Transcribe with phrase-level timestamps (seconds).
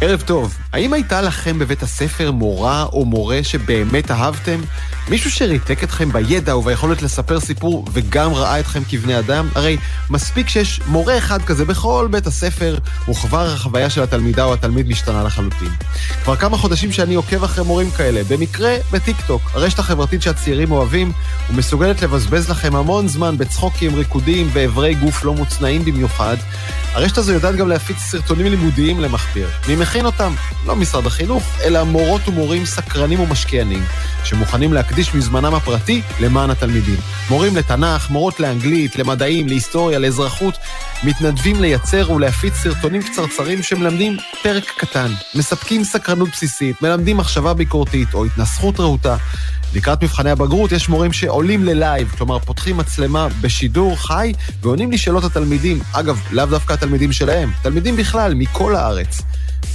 [0.00, 4.60] ערב טוב, האם הייתה לכם בבית הספר מורה או מורה שבאמת אהבתם?
[5.08, 9.48] מישהו שריתק אתכם בידע וביכולת לספר סיפור וגם ראה אתכם כבני אדם?
[9.54, 9.76] הרי
[10.10, 12.78] מספיק שיש מורה אחד כזה בכל בית הספר,
[13.08, 15.68] וכבר החוויה של התלמידה או התלמיד משתנה לחלוטין.
[16.24, 21.12] כבר כמה חודשים שאני עוקב אחרי מורים כאלה, במקרה בטיקטוק, הרשת החברתית שהצעירים אוהבים,
[21.50, 26.36] ומסוגלת לבזבז לכם המון זמן בצחוקים, ריקודים ואיברי גוף לא מוצנעים במיוחד.
[26.94, 29.48] הרשת הזו יודעת גם להפיץ סרטונים לימודיים למכביר.
[29.68, 30.34] מי מכין אותם?
[30.66, 33.84] לא משרד החינוך, אלא מורות ומורים סקרנים ומשקיענים,
[34.24, 36.96] שמוכנים להקדיש מזמנם הפרטי למען התלמידים.
[37.30, 40.54] מורים לתנ"ך, מורות לאנגלית, למדעים, להיסטוריה, לאזרחות,
[41.04, 48.24] מתנדבים לייצר ולהפיץ סרטונים קצרצרים שמלמדים פרק קטן, מספקים סקרנות בסיסית, מלמדים מחשבה ביקורתית או
[48.24, 49.16] התנסחות רהוטה.
[49.74, 55.80] לקראת מבחני הבגרות יש מורים שעולים ללייב, כלומר פותחים מצלמה בשידור חי ועונים לשאלות התלמידים.
[55.92, 59.22] אגב, לאו דווקא התלמידים שלהם, תלמידים בכלל, מכל הארץ.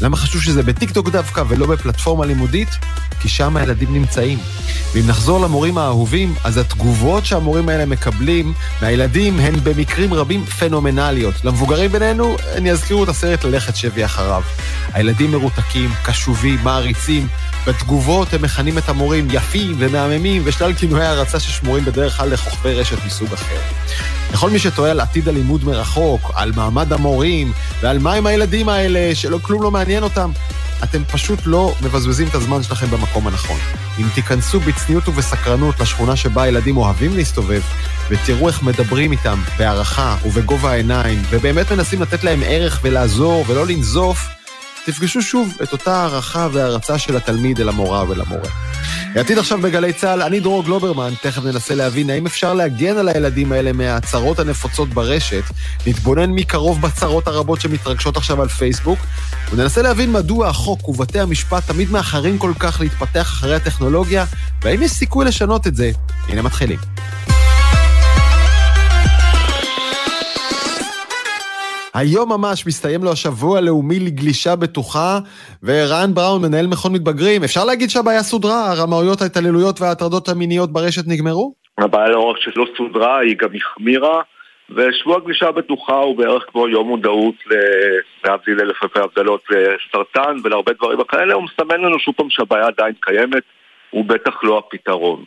[0.01, 2.69] למה חשוב שזה בטיקטוק דווקא ולא בפלטפורמה לימודית?
[3.19, 4.39] כי שם הילדים נמצאים.
[4.93, 11.45] ואם נחזור למורים האהובים, אז התגובות שהמורים האלה מקבלים מהילדים הן במקרים רבים פנומנליות.
[11.45, 14.41] למבוגרים בינינו, הם יזכירו את הסרט ללכת שבי אחריו.
[14.93, 17.27] הילדים מרותקים, קשובים, מעריצים.
[17.67, 23.05] בתגובות הם מכנים את המורים יפים ומהממים ושלל כינויי הערצה ששמורים בדרך כלל לכוכבי רשת
[23.05, 23.59] מסוג אחר.
[24.33, 29.15] לכל מי שטועה על עתיד הלימוד מרחוק, על מעמד המורים ועל מה עם הילדים האלה
[29.15, 30.31] שלא כלום לא מעניין אותם,
[30.83, 33.57] אתם פשוט לא מבזבזים את הזמן שלכם במקום הנכון.
[33.99, 37.61] אם תיכנסו בצניעות ובסקרנות לשכונה שבה ילדים אוהבים להסתובב,
[38.09, 44.27] ותראו איך מדברים איתם בהערכה ובגובה העיניים, ובאמת מנסים לתת להם ערך ולעזור ולא לנזוף,
[44.85, 48.49] תפגשו שוב את אותה הערכה והערצה של התלמיד אל המורה ולמורה.
[49.15, 53.51] העתיד עכשיו בגלי צה"ל, אני דרור גלוברמן, תכף ננסה להבין האם אפשר להגן על הילדים
[53.51, 55.43] האלה מהצהרות הנפוצות ברשת,
[55.87, 58.99] נתבונן מקרוב בצרות הרבות שמתרגשות עכשיו על פייסבוק,
[59.51, 64.25] וננסה להבין מדוע החוק ובתי המשפט תמיד מאחרים כל כך להתפתח אחרי הטכנולוגיה,
[64.61, 65.91] והאם יש סיכוי לשנות את זה.
[66.27, 66.79] הנה מתחילים.
[71.93, 75.19] היום ממש מסתיים לו השבוע הלאומי לגלישה בטוחה,
[75.63, 78.71] ורן בראון, מנהל מכון מתבגרים, אפשר להגיד שהבעיה סודרה?
[78.71, 81.53] הרמאויות, ההתעללויות וההטרדות המיניות ברשת נגמרו?
[81.77, 84.21] הבעיה לא רק שלא סודרה, היא גם החמירה,
[84.69, 87.35] ושבוע גלישה בטוחה הוא בערך כמו יום מודעות
[88.25, 92.93] להבדיל אלף אלפי הבדלות לסרטן ולהרבה דברים כאלה, הוא מסמן לנו שוב פעם שהבעיה עדיין
[92.99, 93.43] קיימת,
[93.89, 95.23] הוא בטח לא הפתרון.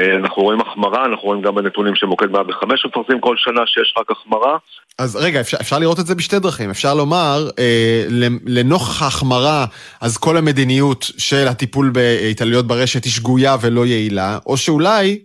[0.00, 4.10] אה, אנחנו רואים החמרה, אנחנו רואים גם בנתונים שמוקד 105 מפרסמים כל שנה שיש רק
[4.10, 4.58] החמרה.
[4.98, 6.70] אז רגע, אפשר, אפשר לראות את זה בשתי דרכים.
[6.70, 8.04] אפשר לומר, אה,
[8.46, 9.64] לנוכח ההחמרה,
[10.00, 15.18] אז כל המדיניות של הטיפול בהתעללויות ברשת היא שגויה ולא יעילה, או שאולי,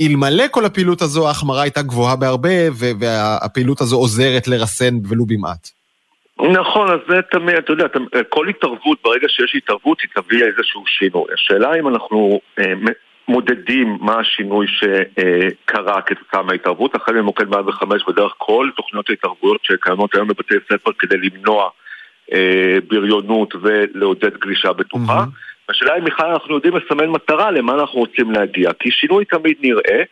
[0.00, 5.68] אלמלא כל הפעילות הזו, ההחמרה הייתה גבוהה בהרבה, והפעילות הזו עוזרת לרסן ולו במעט.
[6.52, 7.84] נכון, אז זה תמיד, אתה יודע,
[8.28, 11.24] כל התערבות, ברגע שיש התערבות, היא תביא איזשהו שינוי.
[11.34, 12.72] השאלה אם אנחנו אה,
[13.28, 20.28] מודדים מה השינוי שקרה כתוצאה מההתערבות, החל ממוקד 105 ודרך כל תוכניות ההתערבויות שקיימות היום
[20.28, 21.68] בבתי ספר כדי למנוע
[22.32, 25.18] אה, בריונות ולעודד גלישה בטוחה.
[25.18, 25.68] Mm-hmm.
[25.68, 30.02] השאלה היא בכלל אנחנו יודעים לסמן מטרה למה אנחנו רוצים להגיע, כי שינוי תמיד נראה.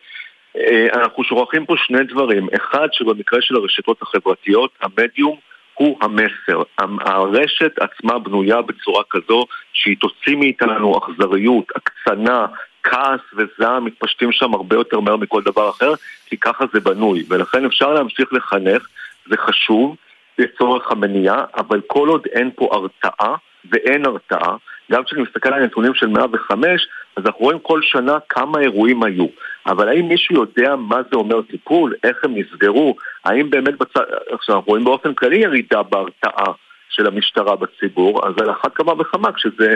[0.57, 2.47] אה, אנחנו שוכחים פה שני דברים.
[2.55, 5.37] אחד, שבמקרה של הרשתות החברתיות, המדיום
[5.73, 6.63] הוא המסר.
[6.99, 12.45] הרשת עצמה בנויה בצורה כזו שהיא תוציא מאיתנו אכזריות, הקצנה,
[12.89, 15.93] כעס וזעם מתפשטים שם הרבה יותר מהר מכל דבר אחר,
[16.25, 18.87] כי ככה זה בנוי, ולכן אפשר להמשיך לחנך,
[19.29, 19.95] זה חשוב
[20.37, 23.35] לצורך המניעה, אבל כל עוד אין פה הרתעה,
[23.71, 24.55] ואין הרתעה,
[24.91, 29.25] גם כשאני מסתכל על הנתונים של 105, אז אנחנו רואים כל שנה כמה אירועים היו.
[29.67, 31.93] אבל האם מישהו יודע מה זה אומר טיפול?
[32.03, 32.95] איך הם נסגרו?
[33.25, 34.01] האם באמת בצד...
[34.31, 36.53] עכשיו, אנחנו רואים באופן כללי ירידה בהרתעה
[36.89, 39.75] של המשטרה בציבור, אז על אחת כמה וכמה כשזה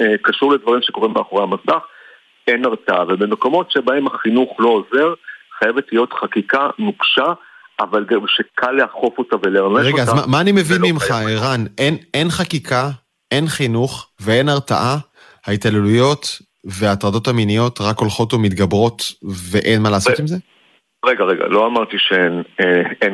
[0.00, 1.84] אה, קשור לדברים שקורים מאחורי המסך.
[2.46, 5.14] אין הרתעה, ובמקומות שבהם החינוך לא עוזר,
[5.58, 7.32] חייבת להיות חקיקה נוקשה,
[7.80, 9.88] אבל גם שקל לאכוף אותה ולרמש אותה.
[9.88, 11.64] רגע, אז מה, מה אני מבין ממך, ערן?
[11.78, 12.90] אין, אין חקיקה,
[13.30, 14.96] אין חינוך ואין הרתעה,
[15.46, 19.02] ההתעללויות וההטרדות המיניות רק הולכות ומתגברות
[19.52, 20.20] ואין מה לעשות ו...
[20.20, 20.36] עם זה?
[21.04, 22.42] רגע, רגע, לא אמרתי שאין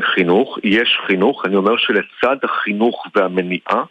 [0.02, 3.82] אה, חינוך, יש חינוך, אני אומר שלצד החינוך והמניעה,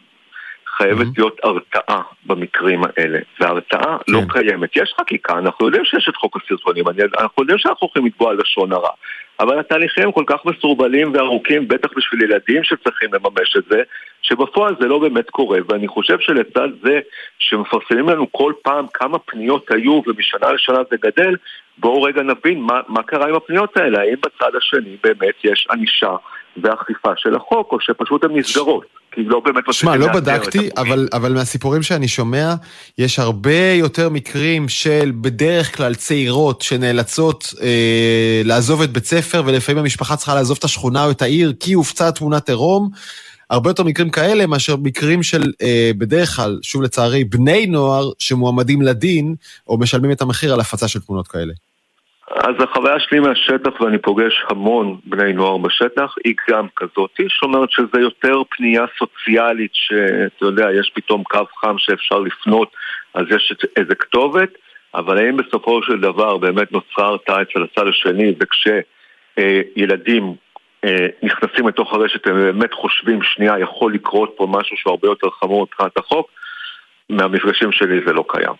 [0.77, 1.17] חייבת mm-hmm.
[1.17, 4.27] להיות הרתעה במקרים האלה, וההרתעה לא כן.
[4.27, 4.69] לא קיימת.
[4.75, 6.85] יש חקיקה, אנחנו יודעים שיש את חוק הסרטונים,
[7.19, 8.89] אנחנו יודעים שאנחנו הולכים לתבוע לשון הרע,
[9.39, 13.81] אבל התהליכים כל כך מסורבלים וארוכים, בטח בשביל ילדים שצריכים לממש את זה,
[14.21, 16.99] שבפועל זה לא באמת קורה, ואני חושב שלצד זה
[17.39, 21.35] שמפרסמים לנו כל פעם כמה פניות היו ומשנה לשנה זה גדל,
[21.77, 26.15] בואו רגע נבין מה, מה קרה עם הפניות האלה, האם בצד השני באמת יש ענישה
[26.57, 28.85] ואכיפה של החוק, או שפשוט הן נסגרות.
[29.15, 32.53] כי לא באמת שמע, לא בדקתי, אבל, אבל מהסיפורים שאני שומע,
[32.97, 39.81] יש הרבה יותר מקרים של בדרך כלל צעירות שנאלצות אה, לעזוב את בית ספר, ולפעמים
[39.81, 42.89] המשפחה צריכה לעזוב את השכונה או את העיר כי הופצה תמונת עירום.
[43.49, 48.81] הרבה יותר מקרים כאלה מאשר מקרים של, אה, בדרך כלל, שוב לצערי, בני נוער שמועמדים
[48.81, 49.35] לדין,
[49.67, 51.53] או משלמים את המחיר על הפצה של תמונות כאלה.
[52.27, 58.01] אז החוויה שלי מהשטח, ואני פוגש המון בני נוער בשטח, היא גם כזאתי, שאומרת שזה
[58.01, 62.69] יותר פנייה סוציאלית, שאתה יודע, יש פתאום קו חם שאפשר לפנות,
[63.13, 64.49] אז יש איזה כתובת,
[64.95, 68.94] אבל האם בסופו של דבר באמת נוצרה הרתעה אצל הצד השני, וכשילדים
[70.85, 75.27] אה, נכנסים לתוך הרשת, הם באמת חושבים, שנייה, יכול לקרות פה משהו שהוא הרבה יותר
[75.39, 76.27] חמור מבחינת החוק,
[77.09, 78.53] מהמפגשים שלי זה לא קיים.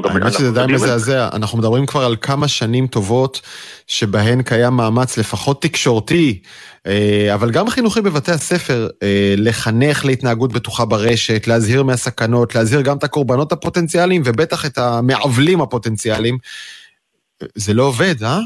[0.00, 0.16] גם...
[0.16, 3.40] האמת שזה די מזעזע, אנחנו מדברים כבר על כמה שנים טובות
[3.86, 6.42] שבהן קיים מאמץ לפחות תקשורתי,
[6.86, 12.96] אה, אבל גם חינוכי בבתי הספר, אה, לחנך להתנהגות בטוחה ברשת, להזהיר מהסכנות, להזהיר גם
[12.96, 16.38] את הקורבנות הפוטנציאליים ובטח את המעוולים הפוטנציאליים.
[17.54, 18.38] זה לא עובד, אה?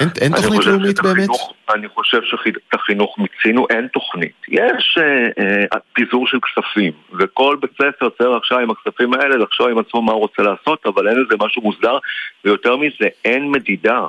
[0.00, 1.16] אין, אין תוכנית לאומית באמת?
[1.16, 4.32] החינוך, אני חושב שאת החינוך מיצינו, אין תוכנית.
[4.48, 9.68] יש אה, אה, פיזור של כספים, וכל בית ספר צריך עכשיו עם הכספים האלה לחשוב
[9.68, 11.98] עם עצמו מה הוא רוצה לעשות, אבל אין לזה משהו מוסדר,
[12.44, 14.00] ויותר מזה, אין מדידה.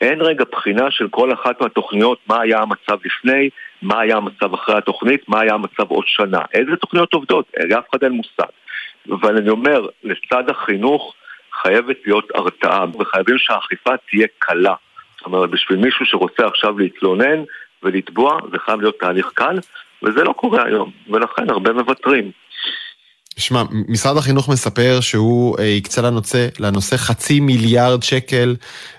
[0.00, 3.50] אין רגע בחינה של כל אחת מהתוכניות, מה היה המצב לפני,
[3.82, 6.40] מה היה המצב אחרי התוכנית, מה היה המצב עוד שנה.
[6.54, 7.52] איזה תוכניות עובדות?
[7.68, 8.50] לאף אחד אין מושג.
[9.10, 11.14] אבל אני אומר, לצד החינוך
[11.62, 14.74] חייבת להיות הרתעה, וחייבים שהאכיפה תהיה קלה.
[15.18, 17.44] זאת אומרת, בשביל מישהו שרוצה עכשיו להתלונן
[17.82, 19.58] ולתבוע, זה חייב להיות תהליך קל,
[20.02, 22.30] וזה לא קורה היום, ולכן הרבה מוותרים.
[23.36, 28.56] שמע, משרד החינוך מספר שהוא אה, הקצה לנושא, לנושא חצי מיליארד שקל,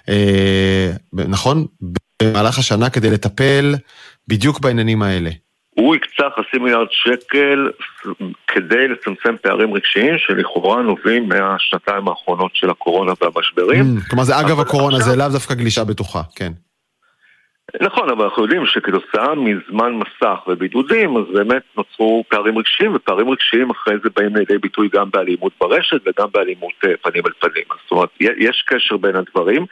[0.09, 1.65] אה, נכון?
[2.21, 3.75] במהלך השנה כדי לטפל
[4.27, 5.29] בדיוק בעניינים האלה.
[5.79, 7.71] הוא הקצה חצי מיליארד שקל
[8.47, 13.83] כדי לצמצם פערים רגשיים שלכאורה נובעים מהשנתיים האחרונות של הקורונה והמשברים.
[13.83, 15.11] Mm, כלומר זה אגב הקורונה, עכשיו...
[15.11, 16.51] זה לאו דווקא גלישה בטוחה, כן.
[17.81, 23.69] נכון, אבל אנחנו יודעים שכתוצאה מזמן מסך ובידודים, אז באמת נוצרו פערים רגשיים, ופערים רגשיים
[23.69, 27.63] אחרי זה באים לידי ביטוי גם באלימות ברשת וגם באלימות אה, פנים אל פנים.
[27.83, 29.65] זאת אומרת, יש קשר בין הדברים,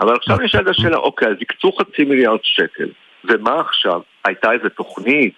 [0.00, 2.88] אבל עכשיו נשאלת השאלה, אוקיי, אז יקצו חצי מיליארד שקל,
[3.24, 4.00] ומה עכשיו?
[4.24, 5.34] הייתה איזה תוכנית?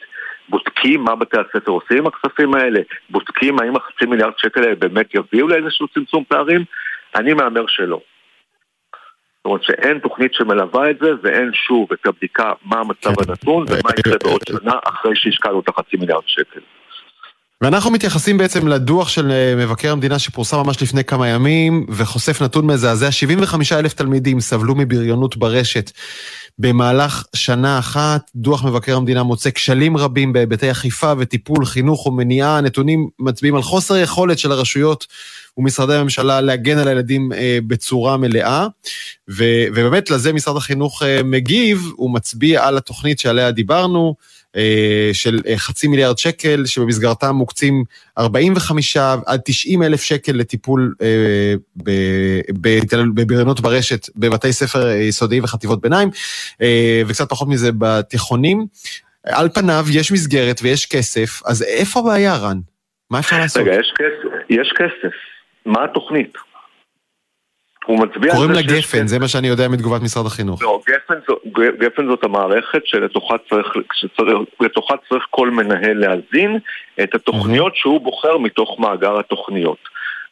[0.48, 5.14] בודקים מה בתי הספר עושים עם הכספים האלה, בודקים האם החצי מיליארד שקל האלה באמת
[5.14, 6.64] יביאו לאיזשהו צמצום פערים,
[7.14, 8.00] אני מהמר שלא.
[9.36, 13.30] זאת אומרת שאין תוכנית שמלווה את זה, ואין שוב את הבדיקה מה המצב כן.
[13.30, 16.60] הנתון ומה יקרה בעוד שנה אחרי שהשקענו את החצי מיליארד שקל.
[17.60, 22.66] ואנחנו מתייחסים בעצם לדוח של אה, מבקר המדינה שפורסם ממש לפני כמה ימים, וחושף נתון
[22.66, 25.90] מזעזע, 75 אלף תלמידים סבלו מבריונות ברשת
[26.58, 28.30] במהלך שנה אחת.
[28.34, 32.58] דוח מבקר המדינה מוצא כשלים רבים בהיבטי אכיפה וטיפול, חינוך ומניעה.
[32.58, 35.06] הנתונים מצביעים על חוסר יכולת של הרשויות
[35.58, 38.66] ומשרדי הממשלה להגן על הילדים אה, בצורה מלאה.
[39.28, 44.14] ובאמת לזה משרד החינוך אה, מגיב, הוא מצביע על התוכנית שעליה דיברנו.
[44.56, 47.84] אה, של אה, חצי מיליארד שקל, שבמסגרתם מוקצים
[48.18, 51.54] 45 עד 90 אלף שקל לטיפול אה,
[53.14, 56.08] בבריונות ברשת בבתי ספר יסודיים וחטיבות ביניים,
[57.06, 58.66] וקצת פחות מזה בתיכונים.
[59.24, 62.58] על פניו יש מסגרת ויש כסף, אז איפה הבעיה, רן?
[63.10, 63.62] מה אפשר לעשות?
[63.62, 65.14] רגע, יש כסף, יש כסף.
[65.66, 66.32] מה התוכנית?
[67.86, 70.62] הוא מצביע קוראים לה גפן, זה מה שאני יודע מתגובת משרד החינוך.
[70.62, 71.36] לא, גפן, זו,
[71.78, 76.58] גפן זאת המערכת שלתוכה צריך, שלתוכה צריך כל מנהל להזין
[77.02, 77.80] את התוכניות mm-hmm.
[77.80, 79.78] שהוא בוחר מתוך מאגר התוכניות.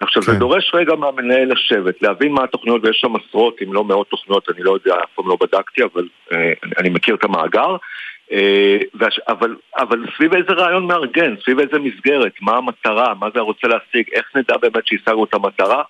[0.01, 0.33] עכשיו כן.
[0.33, 4.49] זה דורש רגע מהמנהל לשבת, להבין מה התוכניות, ויש שם עשרות אם לא מאות תוכניות,
[4.51, 7.77] אני לא יודע, אף פעם לא בדקתי, אבל אה, אני מכיר את המאגר.
[8.33, 8.79] אה,
[9.29, 14.11] אבל, אבל סביב איזה רעיון מארגן, סביב איזה מסגרת, מה המטרה, מה זה רוצה להשיג,
[14.13, 15.83] איך נדע באמת שהשגנו את המטרה.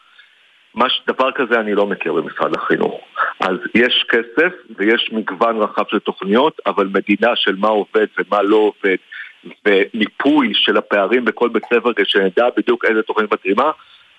[0.75, 3.00] מש, דבר כזה אני לא מכיר במשרד החינוך.
[3.40, 8.57] אז יש כסף ויש מגוון רחב של תוכניות, אבל מדינה של מה עובד ומה לא
[8.57, 8.97] עובד,
[9.66, 13.71] ומיפוי של הפערים בכל בית ספר כשנדע בדיוק איזה תוכנית מתאימה,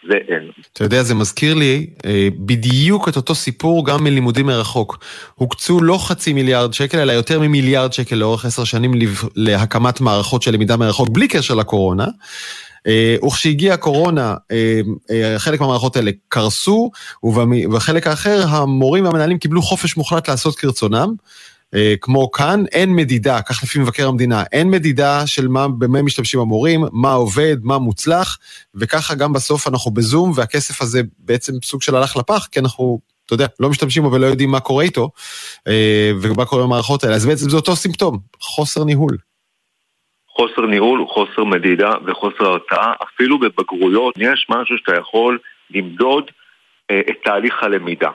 [0.09, 0.49] זה אין.
[0.73, 4.97] אתה יודע, זה מזכיר לי אה, בדיוק את אותו סיפור גם מלימודים מרחוק.
[5.35, 8.91] הוקצו לא חצי מיליארד שקל, אלא יותר ממיליארד שקל לאורך עשר שנים
[9.35, 12.05] להקמת מערכות של למידה מרחוק, בלי קשר לקורונה.
[12.87, 16.91] אה, וכשהגיעה הקורונה, אה, אה, חלק מהמערכות האלה קרסו,
[17.23, 21.13] ובחלק האחר המורים והמנהלים קיבלו חופש מוחלט לעשות כרצונם.
[22.01, 26.83] כמו כאן, אין מדידה, כך לפי מבקר המדינה, אין מדידה של מה, במה משתמשים המורים,
[26.91, 28.37] מה עובד, מה מוצלח,
[28.75, 33.33] וככה גם בסוף אנחנו בזום, והכסף הזה בעצם סוג של הלך לפח, כי אנחנו אתה
[33.33, 35.09] יודע, לא משתמשים בו ולא יודעים מה קורה איתו,
[36.21, 37.15] ומה קורה במערכות האלה.
[37.15, 39.17] אז בעצם זה אותו סימפטום, חוסר ניהול.
[40.35, 42.93] חוסר ניהול, חוסר מדידה וחוסר הרתעה.
[43.03, 45.39] אפילו בבגרויות יש משהו שאתה יכול
[45.71, 46.31] למדוד
[46.91, 48.09] אה, את תהליך הלמידה.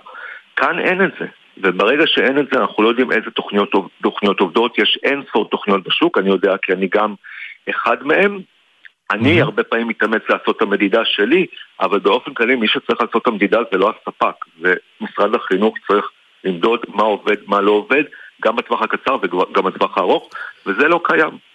[0.56, 1.26] כאן אין את זה.
[1.56, 3.70] וברגע שאין את זה, אנחנו לא יודעים איזה תוכניות,
[4.02, 4.78] תוכניות עובדות.
[4.78, 7.14] יש אין ספור תוכניות בשוק, אני יודע כי אני גם
[7.70, 8.40] אחד מהם.
[9.10, 11.46] אני הרבה פעמים מתאמץ לעשות את המדידה שלי,
[11.80, 16.10] אבל באופן כללי מי שצריך לעשות את המדידה זה לא הספק, ומשרד החינוך צריך
[16.44, 18.02] למדוד מה עובד, מה לא עובד,
[18.42, 20.30] גם בטווח הקצר וגם בטווח הארוך,
[20.66, 21.49] וזה לא קיים.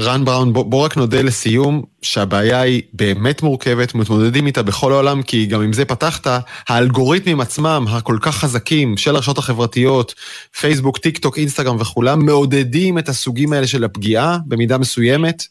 [0.00, 5.22] רן בראון, בוא, בוא רק נודה לסיום שהבעיה היא באמת מורכבת, מתמודדים איתה בכל העולם,
[5.22, 6.26] כי גם עם זה פתחת,
[6.68, 10.14] האלגוריתמים עצמם, הכל כך חזקים של הרשתות החברתיות,
[10.60, 15.42] פייסבוק, טיק טוק, אינסטגרם וכולם, מעודדים את הסוגים האלה של הפגיעה במידה מסוימת,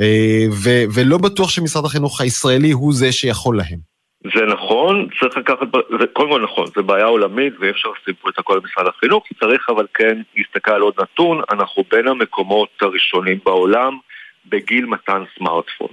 [0.00, 3.95] אה, ו, ולא בטוח שמשרד החינוך הישראלי הוא זה שיכול להם.
[4.34, 5.66] זה נכון, צריך לקחת,
[6.00, 9.24] זה קודם כל נכון, זה בעיה עולמית ואי אפשר לשים פה את הכל במשרד החינוך,
[9.40, 13.98] צריך אבל כן להסתכל על עוד נתון, אנחנו בין המקומות הראשונים בעולם
[14.46, 15.88] בגיל מתן סמארטפון.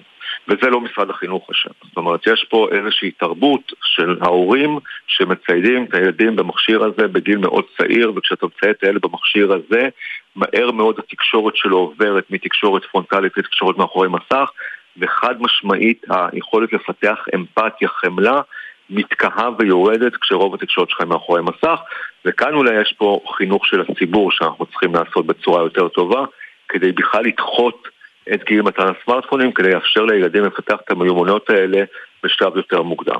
[0.47, 1.69] וזה לא משרד החינוך אשם.
[1.83, 7.63] זאת אומרת, יש פה איזושהי תרבות של ההורים שמציידים את הילדים במכשיר הזה בגיל מאוד
[7.77, 9.89] צעיר, וכשאתה מצייד את הילד במכשיר הזה,
[10.35, 14.49] מהר מאוד התקשורת שלו עוברת מתקשורת פרונטלית לתקשורת מאחורי מסך,
[14.97, 18.41] וחד משמעית היכולת לפתח אמפתיה, חמלה,
[18.89, 21.79] מתקהה ויורדת כשרוב התקשורת שלך מאחורי מסך,
[22.25, 26.25] וכאן אולי יש פה חינוך של הציבור שאנחנו צריכים לעשות בצורה יותר טובה,
[26.69, 27.87] כדי בכלל לדחות
[28.33, 31.83] את גיל מתן הסמארטפונים, כדי לאפשר לילדים לפתח את המיומנויות האלה
[32.23, 33.19] בשלב יותר מוקדם.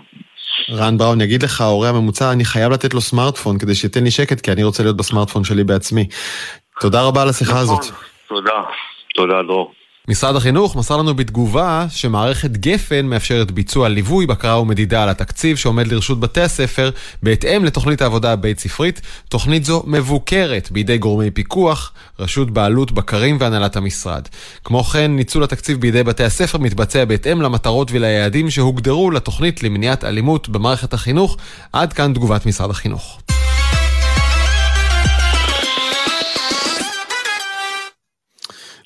[0.72, 4.12] רן בראון, אני אגיד לך, ההורה הממוצע, אני חייב לתת לו סמארטפון כדי שייתן לי
[4.12, 6.08] שקט, כי אני רוצה להיות בסמארטפון שלי בעצמי.
[6.80, 7.96] תודה רבה על השיחה נכון, הזאת.
[8.27, 8.63] תודה,
[9.13, 9.74] תודה דרור.
[10.07, 15.88] משרד החינוך מסר לנו בתגובה שמערכת גפן מאפשרת ביצוע ליווי, בקרה ומדידה על התקציב שעומד
[15.88, 16.89] לרשות בתי הספר
[17.24, 19.01] בהתאם לתוכנית העבודה הבית ספרית.
[19.29, 24.27] תוכנית זו מבוקרת בידי גורמי פיקוח, רשות בעלות, בקרים והנהלת המשרד.
[24.63, 30.50] כמו כן, ניצול התקציב בידי בתי הספר מתבצע בהתאם למטרות וליעדים שהוגדרו לתוכנית למניעת אלימות
[30.50, 31.38] במערכת החינוך.
[31.74, 33.19] עד כאן תגובת משרד החינוך.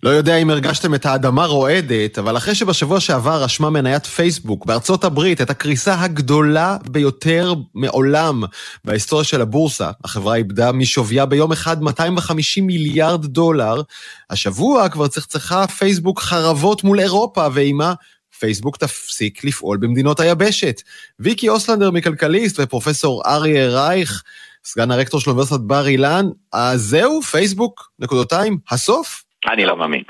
[0.04, 5.04] לא יודע אם הרגשתם את האדמה רועדת, אבל אחרי שבשבוע שעבר רשמה מניית פייסבוק בארצות
[5.04, 8.44] הברית את הקריסה הגדולה ביותר מעולם
[8.86, 13.82] בהיסטוריה של הבורסה, החברה איבדה משוויה ביום אחד 250 מיליארד דולר,
[14.30, 17.94] השבוע כבר צחצחה פייסבוק חרבות מול אירופה, ועימה
[18.40, 20.82] פייסבוק תפסיק לפעול במדינות היבשת.
[21.20, 24.24] ויקי אוסלנדר מכלכליסט ופרופסור אריה רייך,
[24.66, 29.27] סגן הרקטור של אוניברסיטת בר אילן, אז זהו, פייסבוק, נקודותיים, הסוף?
[29.52, 30.04] אני לא מאמין.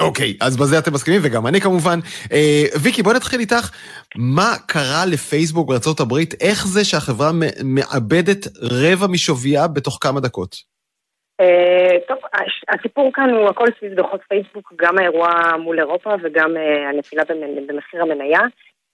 [0.00, 1.98] אוקיי, okay, אז בזה אתם מסכימים, וגם אני כמובן.
[2.32, 3.70] אה, ויקי, בואי נתחיל איתך.
[4.16, 6.34] מה קרה לפייסבוק בארצות הברית?
[6.40, 7.30] איך זה שהחברה
[7.64, 10.56] מאבדת רבע משוויה בתוך כמה דקות?
[11.40, 12.18] אה, טוב,
[12.68, 17.22] הסיפור כאן הוא הכל סביב דוחות פייסבוק, גם האירוע מול אירופה וגם אה, הנפילה
[17.66, 18.40] במחיר המניה.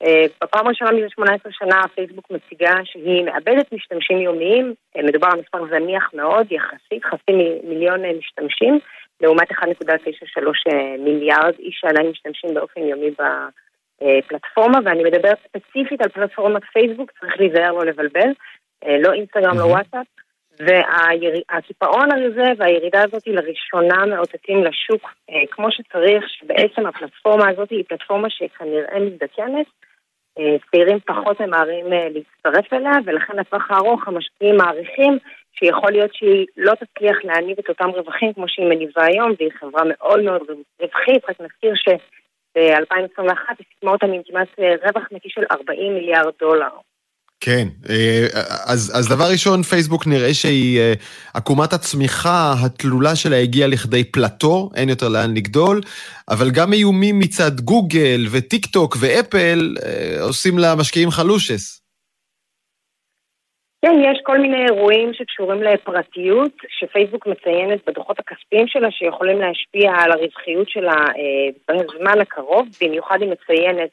[0.04, 5.40] אה, בפעם הראשונה מזה 18 שנה פייסבוק מציגה שהיא מאבדת משתמשים יומיים, אה, מדובר על
[5.40, 7.32] מספר זניח מאוד, יחסית, חצי
[7.64, 8.78] מיליון אה, משתמשים.
[9.20, 9.56] לעומת 1.93
[10.72, 17.40] אה, מיליארד איש שעדיין משתמשים באופן יומי בפלטפורמה, ואני מדברת ספציפית על פלטפורמת פייסבוק, צריך
[17.40, 18.30] להיזהר לא לבלבל,
[18.84, 20.06] אה, לא אינסטגרם, לא וואטסאפ,
[20.58, 28.30] והקיפאון הזה והירידה הזאת לראשונה מאותתים לשוק אה, כמו שצריך, שבעצם הפלטפורמה הזאת היא פלטפורמה
[28.30, 29.66] שכנראה מזדקנת,
[30.70, 35.18] צעירים פחות ממהרים להצטרף אליה, ולכן לטווח הארוך המשקיעים מעריכים
[35.58, 39.82] שיכול להיות שהיא לא תצליח להניב את אותם רווחים כמו שהיא מניבה היום, והיא חברה
[39.84, 40.40] מאוד מאוד
[40.80, 46.70] רווחית, רק נזכיר שב-2021 היא סיכמה אותה עם כמעט רווח נקי של 40 מיליארד דולר.
[47.44, 48.26] כן, אה,
[48.66, 50.92] אז, אז דבר ראשון, פייסבוק נראה שהיא, אה,
[51.34, 55.80] עקומת הצמיחה התלולה שלה הגיעה לכדי פלטו, אין יותר לאן לגדול,
[56.28, 61.81] אבל גם איומים מצד גוגל וטיק טוק ואפל אה, עושים למשקיעים חלושס.
[63.84, 70.12] כן, יש כל מיני אירועים שקשורים לפרטיות, שפייסבוק מציינת בדוחות הכספיים שלה, שיכולים להשפיע על
[70.12, 73.90] הרווחיות שלה אה, בזמן הקרוב, במיוחד היא מציינת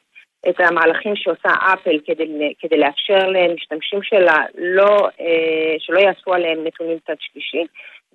[0.48, 6.98] את המהלכים שעושה אפל כדי, כדי לאפשר למשתמשים שלה לא, אה, שלא יעשו עליהם נתונים
[7.06, 7.64] צד שלישי,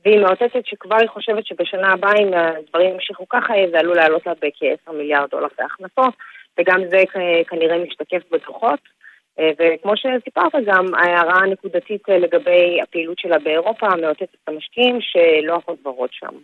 [0.06, 4.34] והיא מאותתת שכבר היא חושבת שבשנה הבאה, אם הדברים ימשיכו ככה, זה עלול לעלות לה
[4.34, 6.14] בכ-10 מיליארד דולר בהכנסות,
[6.60, 7.04] וגם זה
[7.48, 8.80] כנראה משתקף בדוחות.
[9.40, 16.36] וכמו שסיפרת גם, ההערה הנקודתית לגבי הפעילות שלה באירופה מאותתת את המשקיעים שלא ורוד שם.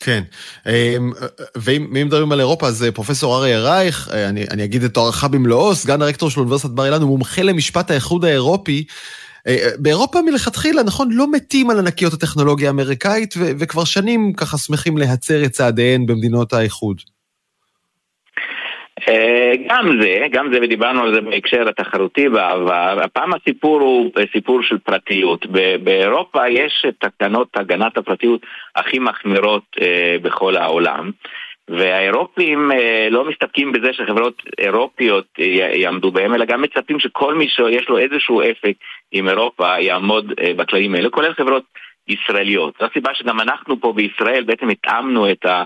[0.00, 0.22] כן,
[0.66, 1.12] אמ,
[1.56, 6.02] ואם מדברים על אירופה, אז פרופסור אריה רייך, אני, אני אגיד את תוארך במלואו, סגן
[6.02, 8.84] הרקטור של אוניברסיטת בר אילן, הוא מומחה למשפט האיחוד האירופי.
[9.78, 15.50] באירופה מלכתחילה, נכון, לא מתים על ענקיות הטכנולוגיה האמריקאית, וכבר שנים ככה שמחים להצר את
[15.50, 17.00] צעדיהן במדינות האיחוד.
[19.08, 24.62] אה, גם זה, גם זה, ודיברנו על זה בהקשר התחרותי בעבר, הפעם הסיפור הוא סיפור
[24.62, 25.46] של פרטיות.
[25.82, 28.40] באירופה יש תקנות הגנת הפרטיות
[28.76, 31.10] הכי מחמירות אה, בכל העולם.
[31.68, 35.26] והאירופים אה, לא מסתפקים בזה שחברות אירופיות
[35.74, 38.74] יעמדו בהם, אלא גם מצפים שכל מי שיש לו איזשהו אפק
[39.12, 41.64] עם אירופה יעמוד בכללים האלה, כולל חברות
[42.08, 42.74] ישראליות.
[42.80, 45.62] זו הסיבה שגם אנחנו פה בישראל בעצם התאמנו את ה...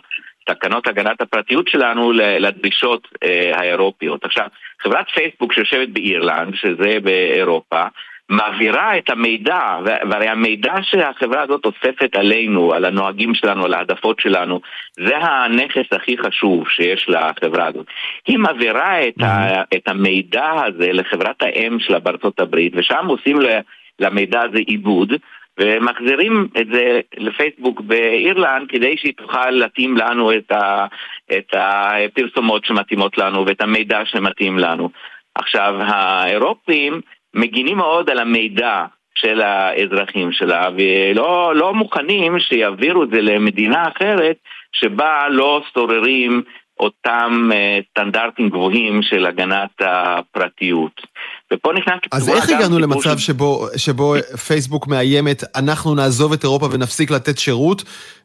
[0.46, 4.24] תקנות הגנת הפרטיות שלנו לדרישות אה, האירופיות.
[4.24, 4.46] עכשיו,
[4.82, 7.82] חברת פייסבוק שיושבת באירלנד, שזה באירופה,
[8.28, 14.60] מעבירה את המידע, והרי המידע שהחברה הזאת אוספת עלינו, על הנוהגים שלנו, על העדפות שלנו,
[14.96, 17.86] זה הנכס הכי חשוב שיש לחברה הזאת.
[18.26, 19.62] היא מעבירה את, ה.
[19.76, 23.38] את המידע הזה לחברת האם שלה בארצות הברית, ושם עושים
[24.00, 25.12] למידע הזה עיבוד,
[25.60, 30.86] ומחזירים את זה לפייסבוק באירלנד כדי שהיא תוכל להתאים לנו את, ה,
[31.38, 34.90] את הפרסומות שמתאימות לנו ואת המידע שמתאים לנו.
[35.34, 37.00] עכשיו, האירופים
[37.34, 44.36] מגינים מאוד על המידע של האזרחים שלה ולא לא מוכנים שיעבירו את זה למדינה אחרת
[44.72, 46.42] שבה לא שוררים
[46.80, 51.00] אותם אה, סטנדרטים גבוהים של הגנת הפרטיות.
[51.52, 52.00] ופה נכנס...
[52.12, 53.26] אז איך הגענו למצב ש...
[53.26, 54.14] שבו, שבו
[54.46, 57.82] פייסבוק מאיימת, אנחנו נעזוב את אירופה ונפסיק לתת שירות,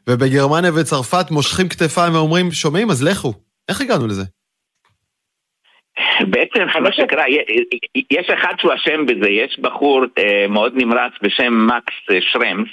[0.08, 3.32] ובגרמניה וצרפת מושכים כתפיים ואומרים, שומעים, אז לכו.
[3.68, 4.22] איך הגענו לזה?
[6.20, 7.24] בעצם מה שקרה,
[8.10, 12.68] יש אחד שהוא אשם בזה, יש בחור אה, מאוד נמרץ בשם מקס אה, שרמס,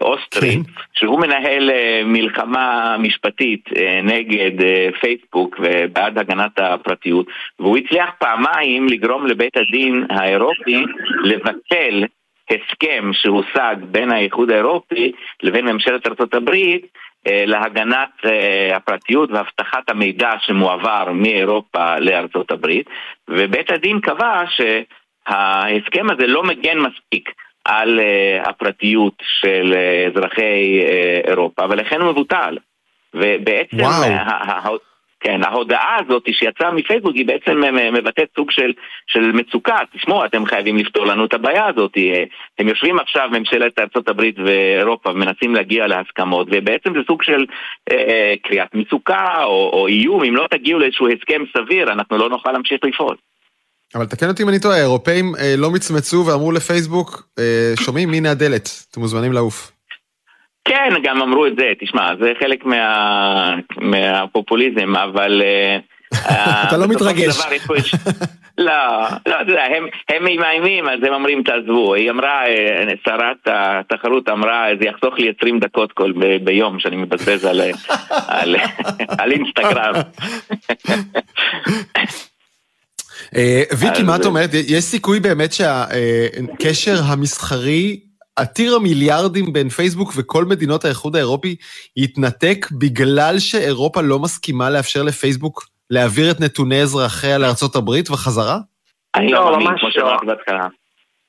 [0.00, 0.70] אוסטרי, כן.
[0.94, 3.64] שהוא מנהל אה, מלחמה משפטית
[4.02, 4.64] נגד
[5.00, 7.26] פייסבוק ובעד הגנת הפרטיות,
[7.58, 10.84] והוא הצליח פעמיים לגרום לבית הדין האירופי
[11.24, 12.04] לבטל
[12.50, 16.50] הסכם שהושג בין האיחוד האירופי לבין ממשלת ארה"ב
[17.26, 22.86] אה, להגנת אה, הפרטיות והבטחת המידע שמועבר מאירופה לארצות הברית,
[23.28, 27.30] ובית הדין קבע שההסכם הזה לא מגן מספיק
[27.66, 29.74] על אה, הפרטיות של
[30.06, 30.82] אזרחי
[31.28, 32.58] אירופה, ולכן הוא מבוטל.
[33.14, 34.76] ובעצם וואו.
[35.20, 38.72] כן, ההודעה הזאת שיצאה מפייסבוק היא בעצם מבטאת סוג של,
[39.06, 39.76] של מצוקה.
[39.92, 41.92] תשמעו, אתם חייבים לפתור לנו את הבעיה הזאת.
[42.58, 47.44] הם יושבים עכשיו, ממשלת ארה"ב ואירופה, ומנסים להגיע להסכמות, ובעצם זה סוג של
[47.90, 52.52] אה, קריאת מצוקה או, או איום, אם לא תגיעו לאיזשהו הסכם סביר, אנחנו לא נוכל
[52.52, 53.16] להמשיך לפעול.
[53.96, 58.30] אבל תקן אותי אם אני טועה, האירופאים אה, לא מצמצו ואמרו לפייסבוק, אה, שומעים, הנה
[58.30, 59.72] הדלת, אתם מוזמנים לעוף.
[60.64, 65.42] כן, גם אמרו את זה, תשמע, זה חלק מה, מהפופוליזם, אבל...
[65.42, 65.78] אה,
[66.68, 67.46] אתה לא מתרגש.
[68.58, 68.72] לא,
[69.26, 71.94] לא, אתה יודע, הם, הם מאיימים, אז הם אומרים תעזבו.
[71.94, 76.12] היא אמרה, אה, שרת התחרות אמרה, זה יחסוך לי 20 דקות כל
[76.44, 77.60] ביום שאני מבזבז על,
[78.28, 78.56] על,
[79.18, 79.94] על אינסטגרם.
[83.36, 84.50] אה, ויקי, מה את אומרת?
[84.54, 88.00] יש סיכוי באמת שהקשר המסחרי
[88.36, 91.56] עתיר המיליארדים בין פייסבוק וכל מדינות האיחוד האירופי
[91.96, 98.58] יתנתק בגלל שאירופה לא מסכימה לאפשר לפייסבוק להעביר את נתוני אזרחיה לארצות הברית וחזרה?
[99.14, 100.66] אני לא מאמין, כמו שאמרתי בהתחלה.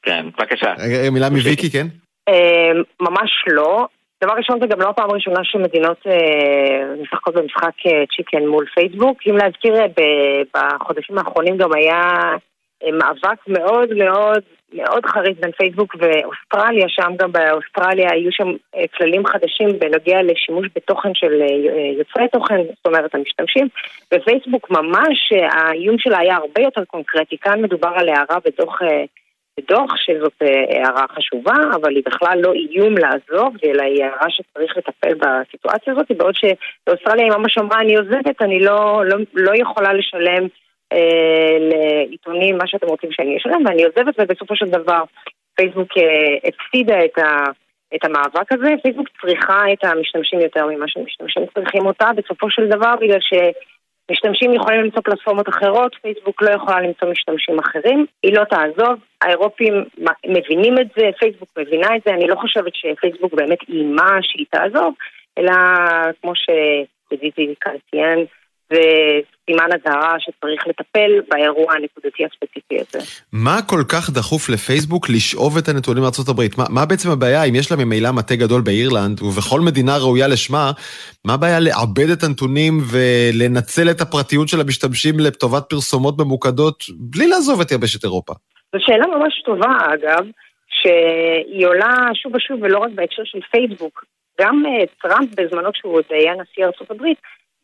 [0.01, 0.73] כן, בבקשה.
[1.11, 1.87] מילה מוויקי, כן?
[2.29, 3.87] אה, ממש לא.
[4.23, 7.73] דבר ראשון, זה גם לא הפעם הראשונה שמדינות אה, משחקות במשחק
[8.15, 9.17] צ'יקן אה, מול פייסבוק.
[9.29, 9.73] אם להזכיר,
[10.53, 12.01] בחודשים האחרונים גם היה
[12.83, 19.25] מאבק מאוד מאוד מאוד חריף בין פייסבוק ואוסטרליה, שם גם באוסטרליה היו שם אה, כללים
[19.25, 23.67] חדשים בנוגע לשימוש בתוכן של אה, יוצרי תוכן, זאת אומרת המשתמשים,
[24.13, 28.79] ופייסבוק ממש, אה, האיום שלה היה הרבה יותר קונקרטי, כאן מדובר על הערה בדוח,
[29.59, 35.13] בדוח שזאת הערה חשובה, אבל היא בכלל לא איום לעזוב, אלא היא הערה שצריך לטפל
[35.13, 40.47] בסיטואציה הזאת, בעוד שבאוסטרליה היא ממש אמרה אני עוזבת, אני לא, לא, לא יכולה לשלם
[40.93, 45.03] אה, לעיתונים, מה שאתם רוצים שאני אשלם, ואני עוזבת, ובסופו של דבר
[45.55, 47.43] פייסבוק אה, הפסידה את, ה,
[47.95, 48.69] את המאבק הזה.
[48.83, 53.19] פייסבוק צריכה את המשתמשים יותר ממה שמשתמשים צריכים אותה, בסופו של דבר, בגלל
[54.11, 59.73] שמשתמשים יכולים למצוא פלטפורמות אחרות, פייסבוק לא יכולה למצוא משתמשים אחרים, היא לא תעזוב, האירופים
[60.25, 64.93] מבינים את זה, פייסבוק מבינה את זה, אני לא חושבת שפייסבוק באמת איימה שהיא תעזוב,
[65.37, 65.53] אלא
[66.21, 68.25] כמו שדידי כאן ציין,
[68.71, 72.99] וסימן אזהרה שצריך לטפל באירוע הנקודתי הספציפי הזה.
[73.33, 76.41] מה כל כך דחוף לפייסבוק לשאוב את הנתונים מארה"ב?
[76.57, 77.43] מה, מה בעצם הבעיה?
[77.43, 80.71] אם יש לה ממילא מטה גדול באירלנד, ובכל מדינה ראויה לשמה,
[81.25, 87.61] מה הבעיה לעבד את הנתונים ולנצל את הפרטיות של המשתמשים לטובת פרסומות ממוקדות, בלי לעזוב
[87.61, 88.33] את יבשת אירופה?
[88.73, 90.25] זו שאלה ממש טובה, אגב,
[90.69, 94.05] שהיא עולה שוב ושוב, ולא רק בהקשר של פייסבוק.
[94.41, 97.17] גם אה, טראמפ, בזמנו כשהוא עוד היה נשיא ארצות הברית,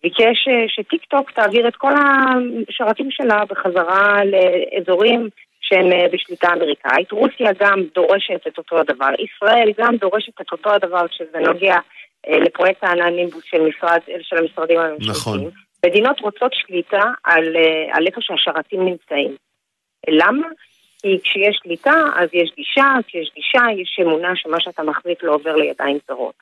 [0.04, 1.94] ביקש אה, שטיק טוק תעביר את כל
[2.70, 5.30] השרתים שלה בחזרה לאזורים
[5.62, 7.12] שהם אה, בשליטה אמריקאית.
[7.12, 9.10] רוסיה גם דורשת את אותו הדבר.
[9.20, 11.76] ישראל גם דורשת את אותו הדבר כשזה נוגע
[12.30, 15.12] לפרויקט האננימבוס של, משרד, של המשרדים הממשלתיים.
[15.12, 15.50] נכון.
[15.86, 17.56] מדינות רוצות שליטה על,
[17.92, 19.36] על איפה שהשרתים נמצאים.
[20.10, 20.48] למה?
[21.02, 25.56] כי כשיש שליטה, אז יש גישה, כשיש גישה, יש אמונה שמה שאתה מחזיק לא עובר
[25.56, 26.36] לידיים זרות.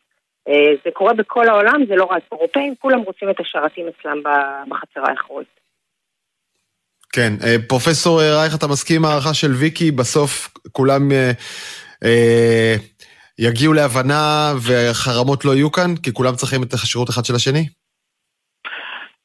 [0.47, 4.21] אה, זה קורה בכל העולם, זה לא רק אירופאים, כולם רוצים את השרתים אצלם
[4.69, 5.62] בחצר האחורית.
[7.13, 11.32] כן, אה, פרופסור רייך, אתה מסכים עם הערכה של ויקי, בסוף כולם אה,
[12.06, 12.75] אה,
[13.39, 17.65] יגיעו להבנה וחרמות לא יהיו כאן, כי כולם צריכים את השירות אחד של השני?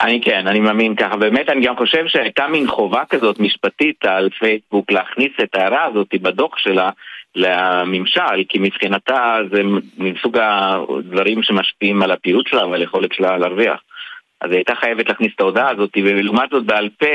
[0.00, 1.16] אני כן, אני מאמין ככה.
[1.16, 6.08] באמת, אני גם חושב שהייתה מין חובה כזאת משפטית על פייסבוק להכניס את ההערה הזאת
[6.22, 6.90] בדוח שלה
[7.36, 9.62] לממשל, כי מבחינתה זה
[9.98, 13.80] מסוג הדברים שמשפיעים על הפעילות שלה ועל היכולת שלה להרוויח.
[14.40, 17.06] אז היא הייתה חייבת להכניס את ההודעה הזאת, ולעומת זאת בעל פה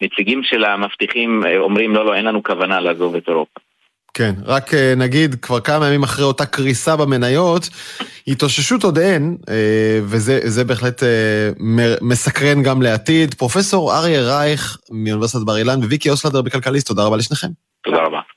[0.00, 3.60] הנציגים שלה מבטיחים, אומרים לא, לא, אין לנו כוונה לעזוב את אירופה.
[4.14, 7.62] כן, רק אה, נגיד, כבר כמה ימים אחרי אותה קריסה במניות,
[8.28, 11.50] התאוששות עוד אין, אה, וזה בהחלט אה,
[12.00, 13.34] מסקרן גם לעתיד.
[13.34, 17.48] פרופסור אריה רייך מאוניברסיטת בר אילן וויקי אוסלדר בכלכליסט, תודה רבה לשניכם.
[17.84, 18.33] תודה רבה.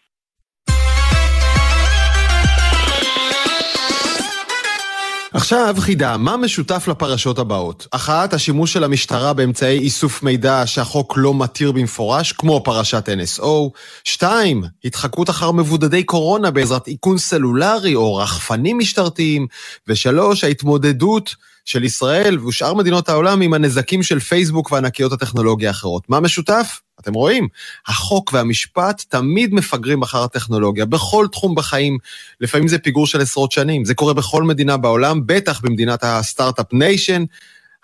[5.38, 7.88] עכשיו חידה, מה משותף לפרשות הבאות?
[7.92, 13.70] אחת, השימוש של המשטרה באמצעי איסוף מידע שהחוק לא מתיר במפורש, כמו פרשת NSO.
[14.04, 19.48] שתיים, התחקות אחר מבודדי קורונה בעזרת איכון סלולרי או רחפנים משטרתיים.
[19.88, 26.10] ושלוש, ההתמודדות של ישראל ושאר מדינות העולם עם הנזקים של פייסבוק וענקיות הטכנולוגיה האחרות.
[26.10, 26.80] מה משותף?
[27.00, 27.48] אתם רואים,
[27.88, 31.98] החוק והמשפט תמיד מפגרים אחר הטכנולוגיה, בכל תחום בחיים,
[32.42, 37.24] לפעמים זה פיגור של עשרות שנים, זה קורה בכל מדינה בעולם, בטח במדינת הסטארט-אפ ניישן,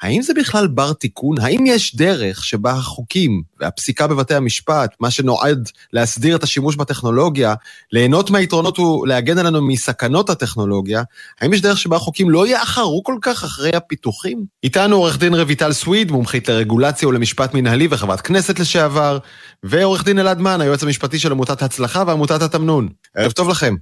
[0.04, 1.36] האם זה בכלל בר תיקון?
[1.42, 7.54] האם יש דרך שבה החוקים והפסיקה בבתי המשפט, מה שנועד להסדיר את השימוש בטכנולוגיה,
[7.92, 11.04] ליהנות מהיתרונות ולהגן עלינו מסכנות הטכנולוגיה,
[11.42, 14.44] האם יש דרך שבה החוקים לא יאחרו כל כך אחרי הפיתוחים?
[14.63, 19.18] איתנו עורך דין רויטל סוויד, מומחית לרגולציה ולמשפט מנהלי וחברת כנסת לשעבר,
[19.63, 22.89] ועורך דין אלעד מן, היועץ המשפטי של עמותת הצלחה ועמותת התמנון.
[23.16, 23.76] ערב טוב לכם.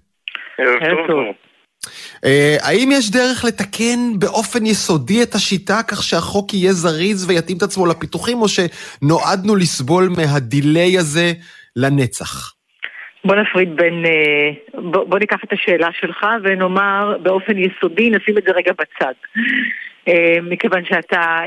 [0.60, 1.50] ערב טוב.
[2.25, 7.63] אה, האם יש דרך לתקן באופן יסודי את השיטה כך שהחוק יהיה זריז ויתאים את
[7.63, 11.31] עצמו לפיתוחים, או שנועדנו לסבול מהדיליי הזה
[11.75, 12.53] לנצח?
[13.25, 18.43] בוא נפריד בין, אה, בוא, בוא ניקח את השאלה שלך ונאמר באופן יסודי, נשים את
[18.47, 19.13] זה רגע בצד.
[20.07, 21.39] אה, מכיוון שאתה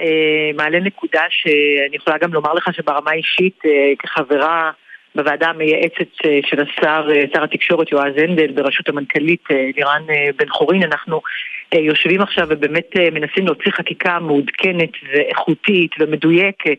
[0.56, 3.58] מעלה נקודה שאני יכולה גם לומר לך שברמה אישית,
[3.98, 4.70] כחברה
[5.14, 10.02] בוועדה המייעצת אה, של השר, אה, שר התקשורת יועז הנדל, בראשות המנכ"לית אה, לירן
[10.36, 11.20] בן חורין, אנחנו
[11.74, 16.78] יושבים עכשיו ובאמת מנסים להוציא חקיקה מעודכנת ואיכותית ומדויקת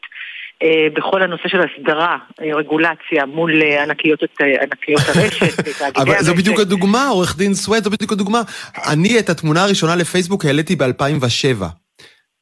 [0.94, 4.24] בכל הנושא של הסדרה, רגולציה מול ענקיות,
[4.62, 8.42] ענקיות הרשת, אבל זו בדיוק הדוגמה, עורך דין סוואט, זו בדיוק הדוגמה.
[8.94, 11.85] אני את התמונה הראשונה לפייסבוק העליתי ב-2007.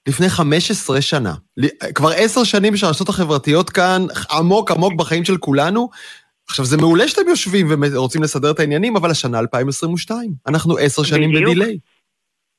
[0.07, 1.33] לפני 15 שנה.
[1.95, 5.89] כבר עשר שנים שהרשתות החברתיות כאן עמוק עמוק בחיים של כולנו.
[6.49, 10.29] עכשיו, זה מעולה שאתם יושבים ורוצים לסדר את העניינים, אבל השנה 2022.
[10.47, 11.77] אנחנו עשר שנים בדיליי.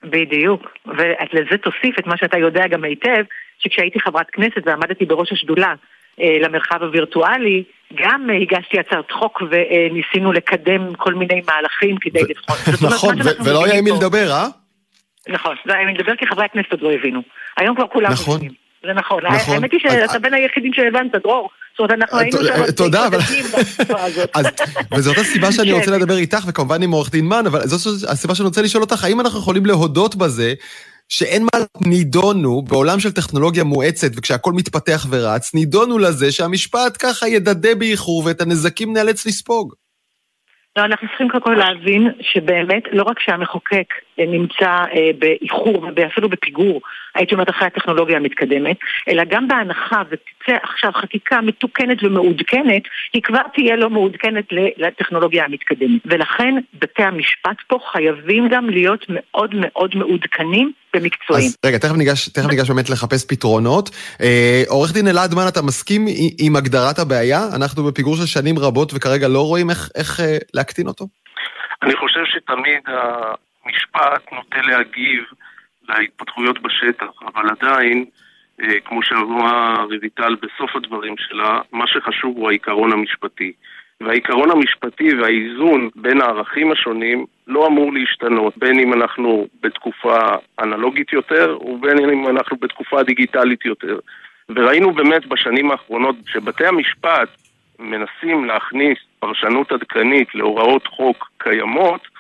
[0.04, 3.24] בדיוק, ולזה תוסיף את מה שאתה יודע גם היטב,
[3.59, 5.74] שכשהייתי חברת כנסת ועמדתי בראש השדולה
[6.20, 12.57] אה, למרחב הווירטואלי, גם אה, הגשתי הצעת חוק וניסינו לקדם כל מיני מהלכים כדי לבחון.
[12.90, 14.46] נכון, ולא היה עם מי לדבר, אה?
[15.28, 17.20] נכון, אני מדבר כי חברי הכנסת עוד לא הבינו.
[17.56, 18.37] היום כבר כולם נכון.
[18.37, 18.64] מבינים.
[18.87, 19.22] זה נכון.
[19.26, 19.54] נכון.
[19.54, 21.50] האמת היא שאתה בין היחידים שהבנת, דרור.
[21.72, 22.72] זאת אומרת, אנחנו היינו שם...
[22.76, 23.18] תודה, אבל...
[24.96, 25.92] וזאת הסיבה שאני רוצה כן.
[25.92, 29.20] לדבר איתך, וכמובן עם עורך דין מן, אבל זאת הסיבה שאני רוצה לשאול אותך, האם
[29.20, 30.54] אנחנו יכולים להודות בזה
[31.08, 37.74] שאין מה נידונו בעולם של טכנולוגיה מואצת, וכשהכול מתפתח ורץ, נידונו לזה שהמשפט ככה ידדה
[37.74, 39.74] באיחור ואת הנזקים נאלץ לספוג.
[40.76, 43.87] לא, אנחנו צריכים קודם כל להבין שבאמת, לא רק שהמחוקק
[44.18, 44.85] נמצא
[45.18, 46.81] באיחור ואפילו בפיגור,
[47.14, 48.77] הייתי אומרת אחרי הטכנולוגיה המתקדמת,
[49.09, 54.44] אלא גם בהנחה ותצא עכשיו חקיקה מתוקנת ומעודכנת, היא כבר תהיה לא מעודכנת
[54.77, 56.00] לטכנולוגיה המתקדמת.
[56.05, 61.46] ולכן בתי המשפט פה חייבים גם להיות מאוד מאוד מעודכנים ומקצועיים.
[61.46, 63.90] אז רגע, תכף ניגש, תכף ניגש באמת לחפש פתרונות.
[64.20, 66.07] אה, עורך דין אלעדמן, אתה מסכים
[66.38, 67.40] עם הגדרת הבעיה?
[67.57, 71.07] אנחנו בפיגור של שנים רבות וכרגע לא רואים איך, איך אה, להקטין אותו?
[71.83, 72.83] אני חושב שתמיד
[73.64, 75.24] המשפט נוטה להגיב
[75.88, 78.05] להתפתחויות בשטח, אבל עדיין,
[78.62, 83.53] אה, כמו שאמרה רויטל בסוף הדברים שלה, מה שחשוב הוא העיקרון המשפטי.
[84.00, 90.18] והעיקרון המשפטי והאיזון בין הערכים השונים לא אמור להשתנות, בין אם אנחנו בתקופה
[90.61, 93.98] אנלוגית יותר ובין אם אנחנו בתקופה דיגיטלית יותר.
[94.48, 97.29] וראינו באמת בשנים האחרונות שבתי המשפט
[97.79, 102.13] מנסים להכניס פרשנות עדכנית להוראות חוק קיימות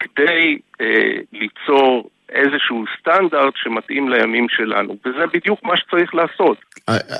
[0.00, 0.86] כדי אה,
[1.32, 6.56] ליצור איזשהו סטנדרט שמתאים לימים שלנו, וזה בדיוק מה שצריך לעשות.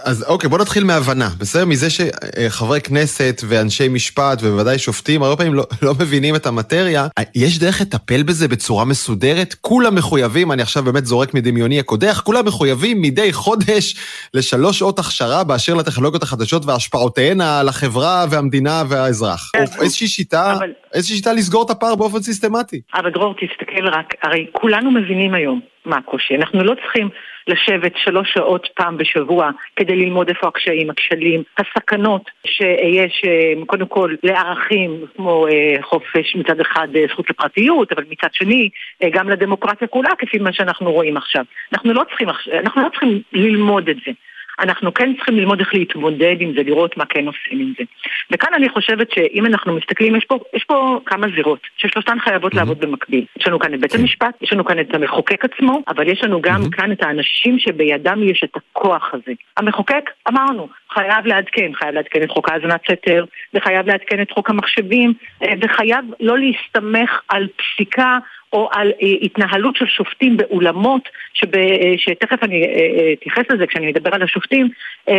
[0.04, 1.64] אז אוקיי, בוא נתחיל מהבנה, בסדר?
[1.64, 7.58] מזה שחברי כנסת ואנשי משפט ובוודאי שופטים הרבה פעמים לא, לא מבינים את המטריה, יש
[7.58, 9.54] דרך לטפל בזה בצורה מסודרת?
[9.60, 13.96] כולם מחויבים, אני עכשיו באמת זורק מדמיוני הקודח, כולם מחויבים מדי חודש
[14.34, 19.50] לשלוש שעות הכשרה באשר לטכנולוגיות החדשות והשפעותיהן על החברה והמדינה והאזרח.
[19.52, 20.72] כן, או איזושהי שיטה, אבל...
[20.94, 22.80] איזושהי שיטה לסגור את הפער באופן סיסטמטי.
[22.94, 26.34] אבל דרור, תסתכל רק, הרי כולנו מבינים היום מה הקושי.
[26.34, 27.08] אנחנו לא צריכים
[27.48, 34.14] לשבת שלוש שעות פעם בשבוע כדי ללמוד איפה הקשיים, הכשלים, הסכנות שיש אה, קודם כל
[34.22, 38.68] לערכים כמו אה, חופש מצד אחד אה, זכות לפרטיות, אבל מצד שני
[39.12, 41.44] גם לדמוקרטיה כולה כפי מה שאנחנו רואים עכשיו.
[41.72, 44.12] אנחנו לא צריכים, אנחנו לא צריכים ללמוד את זה.
[44.60, 47.84] אנחנו כן צריכים ללמוד איך להתמודד עם זה, לראות מה כן עושים עם זה.
[48.30, 52.56] וכאן אני חושבת שאם אנחנו מסתכלים, יש פה, יש פה כמה זירות, ששלושתן חייבות mm-hmm.
[52.56, 53.24] לעבוד במקביל.
[53.40, 54.00] יש לנו כאן את בית כן.
[54.00, 56.76] המשפט, יש לנו כאן את המחוקק עצמו, אבל יש לנו גם mm-hmm.
[56.76, 59.32] כאן את האנשים שבידם יש את הכוח הזה.
[59.56, 63.24] המחוקק, אמרנו, חייב לעדכן, חייב לעדכן את חוק האזנת סתר,
[63.54, 68.18] וחייב לעדכן את חוק המחשבים, אה, וחייב לא להסתמך על פסיקה
[68.52, 72.66] או על אה, התנהלות של שופטים באולמות, שב, אה, שתכף אני
[73.12, 74.68] אתייחס לזה כשאני אדבר על השופטים,
[75.08, 75.12] mm-hmm.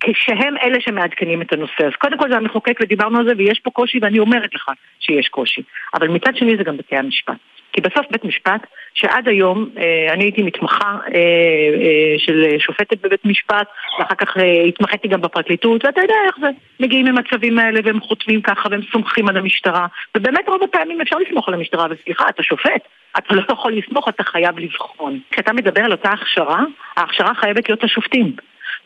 [0.00, 1.84] כשהם אלה שמעדכנים את הנושא.
[1.86, 4.70] אז קודם כל זה המחוקק ודיברנו על זה ויש פה קושי ואני אומרת לך
[5.00, 5.62] שיש קושי.
[5.94, 7.34] אבל מצד שני זה גם בתי המשפט.
[7.74, 13.24] כי בסוף בית משפט, שעד היום אה, אני הייתי מתמחה אה, אה, של שופטת בבית
[13.24, 13.66] משפט,
[13.98, 14.36] ואחר כך
[14.68, 16.48] התמחיתי גם בפרקליטות, ואתה יודע איך זה,
[16.80, 21.48] מגיעים למצבים האלה והם חותמים ככה והם סומכים על המשטרה, ובאמת רוב הפעמים אפשר לסמוך
[21.48, 22.82] על המשטרה, וסליחה, אתה שופט,
[23.18, 25.18] אתה לא יכול לסמוך, אתה חייב לבחון.
[25.30, 26.60] כשאתה מדבר על אותה הכשרה,
[26.96, 28.36] ההכשרה חייבת להיות השופטים.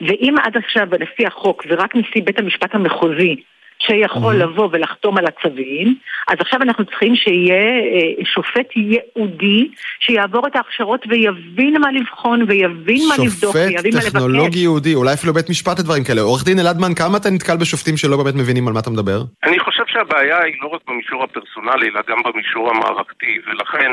[0.01, 3.37] ואם עד עכשיו, לפי החוק, זה רק נשיא בית המשפט המחוזי
[3.79, 4.45] שיכול mm-hmm.
[4.45, 5.95] לבוא ולחתום על הצווים,
[6.29, 9.69] אז עכשיו אנחנו צריכים שיהיה אה, שופט ייעודי
[10.01, 14.05] שיעבור את ההכשרות ויבין מה לבחון ויבין מה לבדוק ויבין מה לבקש.
[14.05, 16.21] שופט טכנולוגי ייעודי, אולי אפילו בית משפט לדברים כאלה.
[16.21, 19.21] עורך דין אלעדמן, כמה אתה נתקל בשופטים שלא באמת מבינים על מה אתה מדבר?
[19.45, 23.91] אני חושב שהבעיה היא לא רק במישור הפרסונלי, אלא גם במישור המערכתי, ולכן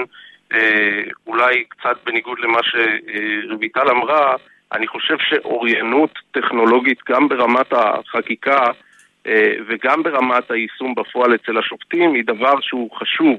[0.54, 4.36] אה, אולי קצת בניגוד למה שרויטל אמרה,
[4.74, 8.60] אני חושב שאוריינות טכנולוגית גם ברמת החקיקה
[9.68, 13.38] וגם ברמת היישום בפועל אצל השופטים היא דבר שהוא חשוב,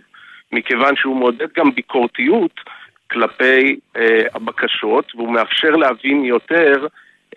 [0.53, 2.61] מכיוון שהוא מעודד גם ביקורתיות
[3.11, 6.87] כלפי אה, הבקשות, והוא מאפשר להבין יותר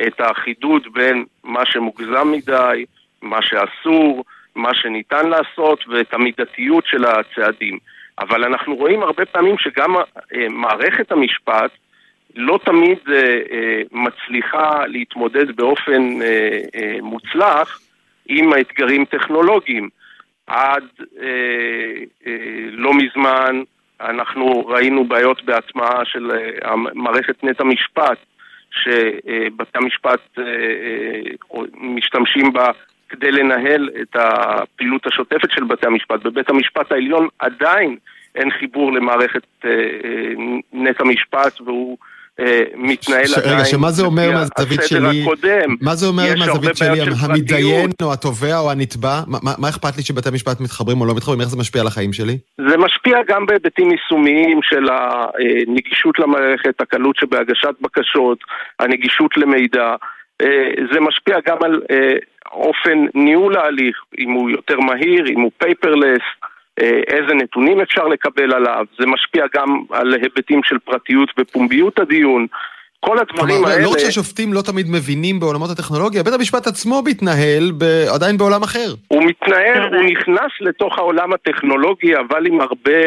[0.07, 2.85] את האחידות בין מה שמוגזם מדי,
[3.21, 7.77] מה שאסור, מה שניתן לעשות ואת המידתיות של הצעדים.
[8.19, 11.71] אבל אנחנו רואים הרבה פעמים שגם אה, מערכת המשפט
[12.35, 17.79] לא תמיד אה, אה, מצליחה להתמודד באופן אה, אה, מוצלח
[18.29, 19.89] עם האתגרים טכנולוגיים.
[20.47, 20.83] עד
[21.21, 21.25] אה,
[22.27, 23.61] אה, לא מזמן
[24.01, 28.17] אנחנו ראינו בעיות בהטמעה של אה, מערכת נט המשפט,
[28.71, 32.71] שבתי המשפט אה, אה, משתמשים בה
[33.09, 36.23] כדי לנהל את הפעילות השוטפת של בתי המשפט.
[36.23, 37.97] בבית המשפט העליון עדיין
[38.35, 40.33] אין חיבור למערכת אה, אה,
[40.73, 41.97] נט המשפט והוא
[42.75, 43.37] מתנהל ש...
[43.37, 43.55] עדיין...
[43.55, 45.21] רגע, שמה זה אומר מהזווית שלי?
[45.21, 45.75] הקודם.
[45.81, 47.01] מה זה אומר מהזווית שלי?
[47.19, 49.21] המתדיין או התובע או הנתבע?
[49.27, 51.41] מה, מה אכפת לי שבתי המשפט מתחברים או לא מתחברים?
[51.41, 52.37] איך זה משפיע על החיים שלי?
[52.57, 58.37] זה משפיע גם בהיבטים יישומיים של הנגישות למערכת, הקלות שבהגשת בקשות,
[58.79, 59.95] הנגישות למידע.
[60.41, 62.17] אה, זה משפיע גם על אה,
[62.51, 66.21] אופן ניהול ההליך, אם הוא יותר מהיר, אם הוא paperless.
[66.81, 72.47] אה, איזה נתונים אפשר לקבל עליו, זה משפיע גם על היבטים של פרטיות ופומביות הדיון.
[72.99, 73.83] כל הדברים כלומר, האלה...
[73.83, 77.83] לא רק שהשופטים לא תמיד מבינים בעולמות הטכנולוגיה, בית המשפט עצמו מתנהל ב...
[78.13, 78.93] עדיין בעולם אחר.
[79.07, 83.01] הוא מתנהל, הוא נכנס לתוך העולם הטכנולוגי, אבל עם הרבה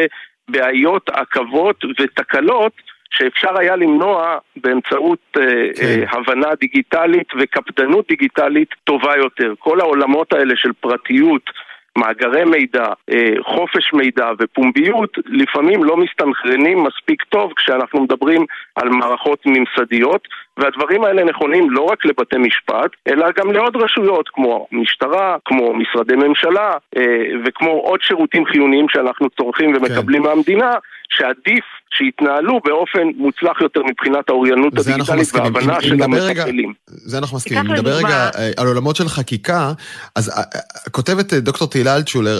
[0.47, 2.71] בעיות, עכבות ותקלות
[3.09, 5.41] שאפשר היה למנוע באמצעות uh,
[5.79, 6.03] כן.
[6.03, 9.53] uh, הבנה דיגיטלית וקפדנות דיגיטלית טובה יותר.
[9.59, 11.49] כל העולמות האלה של פרטיות
[11.97, 19.39] מאגרי מידע, אה, חופש מידע ופומביות לפעמים לא מסתנכרנים מספיק טוב כשאנחנו מדברים על מערכות
[19.45, 25.73] ממסדיות והדברים האלה נכונים לא רק לבתי משפט, אלא גם לעוד רשויות כמו משטרה, כמו
[25.73, 27.03] משרדי ממשלה אה,
[27.45, 30.29] וכמו עוד שירותים חיוניים שאנחנו צורכים ומקבלים כן.
[30.29, 30.71] מהמדינה
[31.09, 31.63] שעדיף
[31.97, 36.73] שיתנהלו באופן מוצלח יותר מבחינת האוריינות הדיגיטלית וההבנה של המטפלים.
[36.87, 37.71] זה אנחנו מסכימים.
[37.71, 39.73] נדבר רגע אה, על עולמות של חקיקה,
[40.15, 40.43] אז אה,
[40.91, 42.39] כותבת דוקטור תהילה אלטשולר,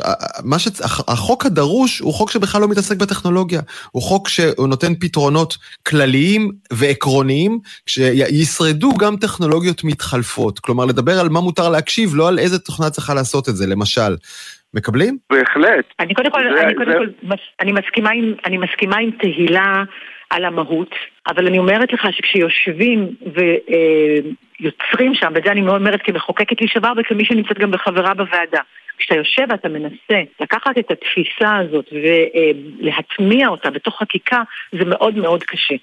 [1.08, 7.60] החוק הדרוש הוא חוק שבכלל לא מתעסק בטכנולוגיה, הוא חוק שהוא נותן פתרונות כלליים ועקרוניים,
[8.04, 10.60] שישרדו גם טכנולוגיות מתחלפות.
[10.60, 14.16] כלומר, לדבר על מה מותר להקשיב, לא על איזה תוכנה צריכה לעשות את זה, למשל.
[14.74, 15.18] מקבלים?
[15.30, 15.86] בהחלט.
[16.00, 16.98] אני קודם כל, זה, אני, קודם זה...
[16.98, 19.84] כל מס, אני, מסכימה עם, אני מסכימה עם תהילה
[20.30, 20.96] על המהות,
[21.28, 27.26] אבל אני אומרת לך שכשיושבים ויוצרים אה, שם, ואת זה אני אומרת כמחוקקת לשעבר וכמי
[27.26, 28.62] שנמצאת גם בחברה בוועדה,
[28.98, 35.44] כשאתה יושב ואתה מנסה לקחת את התפיסה הזאת ולהטמיע אותה בתוך חקיקה, זה מאוד מאוד
[35.44, 35.76] קשה.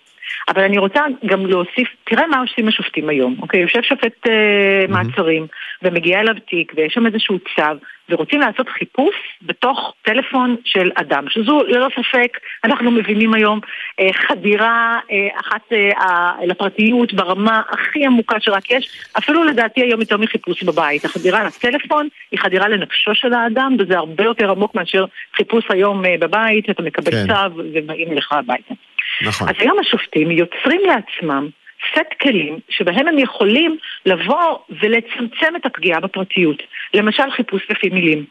[0.48, 3.60] אבל אני רוצה גם להוסיף, תראה מה עושים השופטים היום, אוקיי?
[3.60, 5.46] יושב שופט אה, מעצרים
[5.82, 7.78] ומגיע אליו תיק ויש שם איזשהו צו
[8.10, 13.60] ורוצים לעשות חיפוש בתוך טלפון של אדם, שזו ללא ספק, אנחנו מבינים היום,
[14.00, 20.16] אה, חדירה אה, אחת אה, לפרטיות ברמה הכי עמוקה שרק יש, אפילו לדעתי היום יותר
[20.16, 21.04] מחיפוש בבית.
[21.04, 25.04] החדירה לטלפון היא חדירה לנפשו של האדם, וזה הרבה יותר עמוק מאשר
[25.36, 27.26] חיפוש היום אה, בבית, אתה מקבל כן.
[27.26, 28.74] צו ובאים אליך הביתה.
[29.22, 29.48] נכון.
[29.48, 31.48] אז היום השופטים יוצרים לעצמם
[31.94, 36.62] סט כלים שבהם הם יכולים לבוא ולצמצם את הפגיעה בפרטיות.
[36.94, 38.24] למשל חיפוש לפי מילים,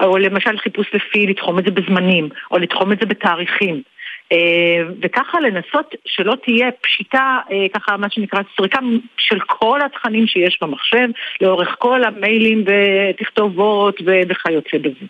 [0.00, 3.82] או למשל חיפוש לפי לתחום את זה בזמנים, או לתחום את זה בתאריכים.
[4.32, 8.78] אה, וככה לנסות שלא תהיה פשיטה, אה, ככה מה שנקרא סריקה
[9.16, 11.08] של כל התכנים שיש במחשב,
[11.40, 15.06] לאורך כל המיילים ותכתובות וכיוצא בזה.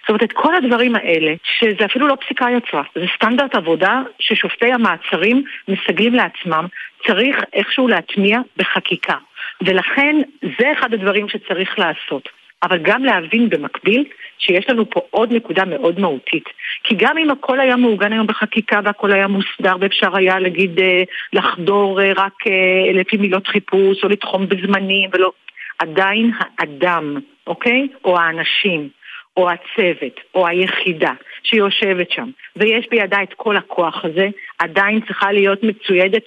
[0.00, 4.72] זאת אומרת, את כל הדברים האלה, שזה אפילו לא פסיקה יצרה, זה סטנדרט עבודה ששופטי
[4.72, 6.66] המעצרים מסגלים לעצמם,
[7.06, 9.16] צריך איכשהו להטמיע בחקיקה.
[9.60, 10.16] ולכן
[10.58, 12.28] זה אחד הדברים שצריך לעשות.
[12.62, 14.04] אבל גם להבין במקביל
[14.38, 16.44] שיש לנו פה עוד נקודה מאוד מהותית.
[16.84, 21.02] כי גם אם הכל היה מעוגן היום בחקיקה והכל היה מוסדר ואפשר היה להגיד אה,
[21.32, 25.32] לחדור אה, רק אה, לפי מילות חיפוש או לתחום בזמנים ולא...
[25.78, 27.16] עדיין האדם,
[27.46, 27.88] אוקיי?
[28.04, 28.88] או האנשים,
[29.36, 35.62] או הצוות, או היחידה שיושבת שם, ויש בידה את כל הכוח הזה, עדיין צריכה להיות
[35.62, 36.22] מצוידת,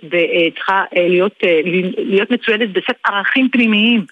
[0.55, 1.35] צריכה להיות,
[1.97, 4.05] להיות מצוידת בסט ערכים פנימיים.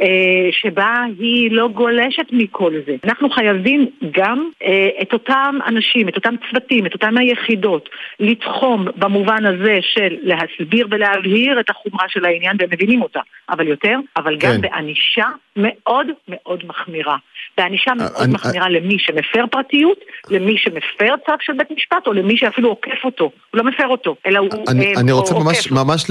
[0.00, 2.96] אה, שבה היא לא גולשת מכל זה.
[3.04, 7.88] אנחנו חייבים גם אה, את אותם אנשים, את אותם צוותים, את אותם היחידות,
[8.20, 13.98] לתחום במובן הזה של להסביר ולהבהיר את החומרה של העניין והם מבינים אותה, אבל יותר,
[14.16, 14.60] אבל גם כן.
[14.60, 15.26] בענישה
[15.56, 17.16] מאוד מאוד מחמירה.
[17.56, 18.68] בענישה אה, מאוד מחמירה.
[18.68, 19.98] למי שמפר פרטיות,
[20.30, 23.24] למי שמפר צו של בית משפט, או למי שאפילו עוקף אותו.
[23.24, 26.04] הוא לא מפר אותו, אלא הוא אני, אה, אני רוצה ממש, ממש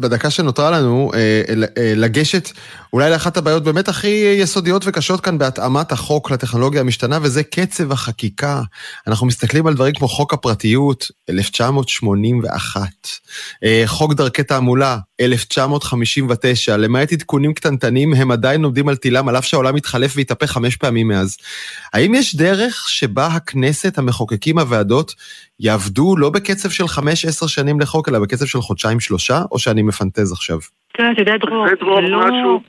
[0.00, 1.42] בדקה שנותרה לנו, אה,
[1.96, 2.48] לגשת
[2.92, 8.60] אולי לאחת הבעיות באמת הכי יסודיות וקשות כאן בהתאמת החוק לטכנולוגיה המשתנה, וזה קצב החקיקה.
[9.06, 12.88] אנחנו מסתכלים על דברים כמו חוק הפרטיות, 1981,
[13.86, 19.74] חוק דרכי תעמולה, 1959, למעט עדכונים קטנטנים, הם עדיין עומדים על תילם, על אף שהעולם
[19.74, 21.38] מתחלף והתהפך חמש פעמים מאז.
[21.94, 25.14] האם יש דרך שבה הכנסת, המחוקקים, הוועדות,
[25.60, 30.58] יעבדו לא בקצב של חמש-עשר שנים לחוק, אלא בקצב של חודשיים-שלושה, או שאני מפנטז עכשיו?
[30.94, 32.60] כן, אתה יודע, דרור, זה לא- משהו,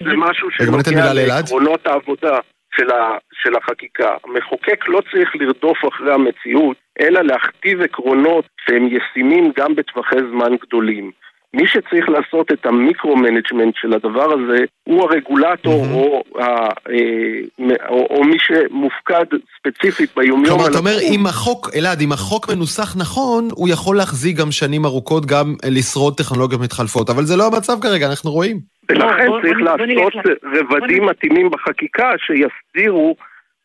[0.00, 2.36] זה משהו שנוגע לעקרונות העבודה.
[2.76, 4.14] של, ה, של החקיקה.
[4.24, 11.10] המחוקק לא צריך לרדוף אחרי המציאות, אלא להכתיב עקרונות שהם ישימים גם בטווחי זמן גדולים.
[11.54, 15.94] מי שצריך לעשות את ה micro-management של הדבר הזה הוא הרגולטור mm-hmm.
[15.94, 16.44] או, ה,
[16.90, 19.24] אה, או, או מי שמופקד
[19.58, 20.46] ספציפית ביומיום.
[20.46, 24.84] כלומר, אתה אומר, אם החוק, אלעד, אם החוק מנוסח נכון, הוא יכול להחזיק גם שנים
[24.84, 28.56] ארוכות, גם לשרוד טכנולוגיות מתחלפות, אבל זה לא המצב כרגע, אנחנו רואים.
[28.88, 30.12] ולכן צריך לעשות
[30.44, 33.16] רבדים מתאימים בחקיקה שיסדירו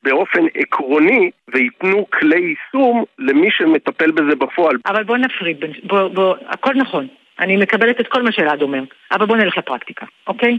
[0.03, 4.77] באופן עקרוני וייתנו כלי יישום למי שמטפל בזה בפועל.
[4.87, 7.07] אבל בוא נפריד, בוא, בוא, הכל נכון.
[7.39, 10.57] אני מקבלת את כל מה שאלעד אומר, אבל בוא נלך לפרקטיקה, אוקיי?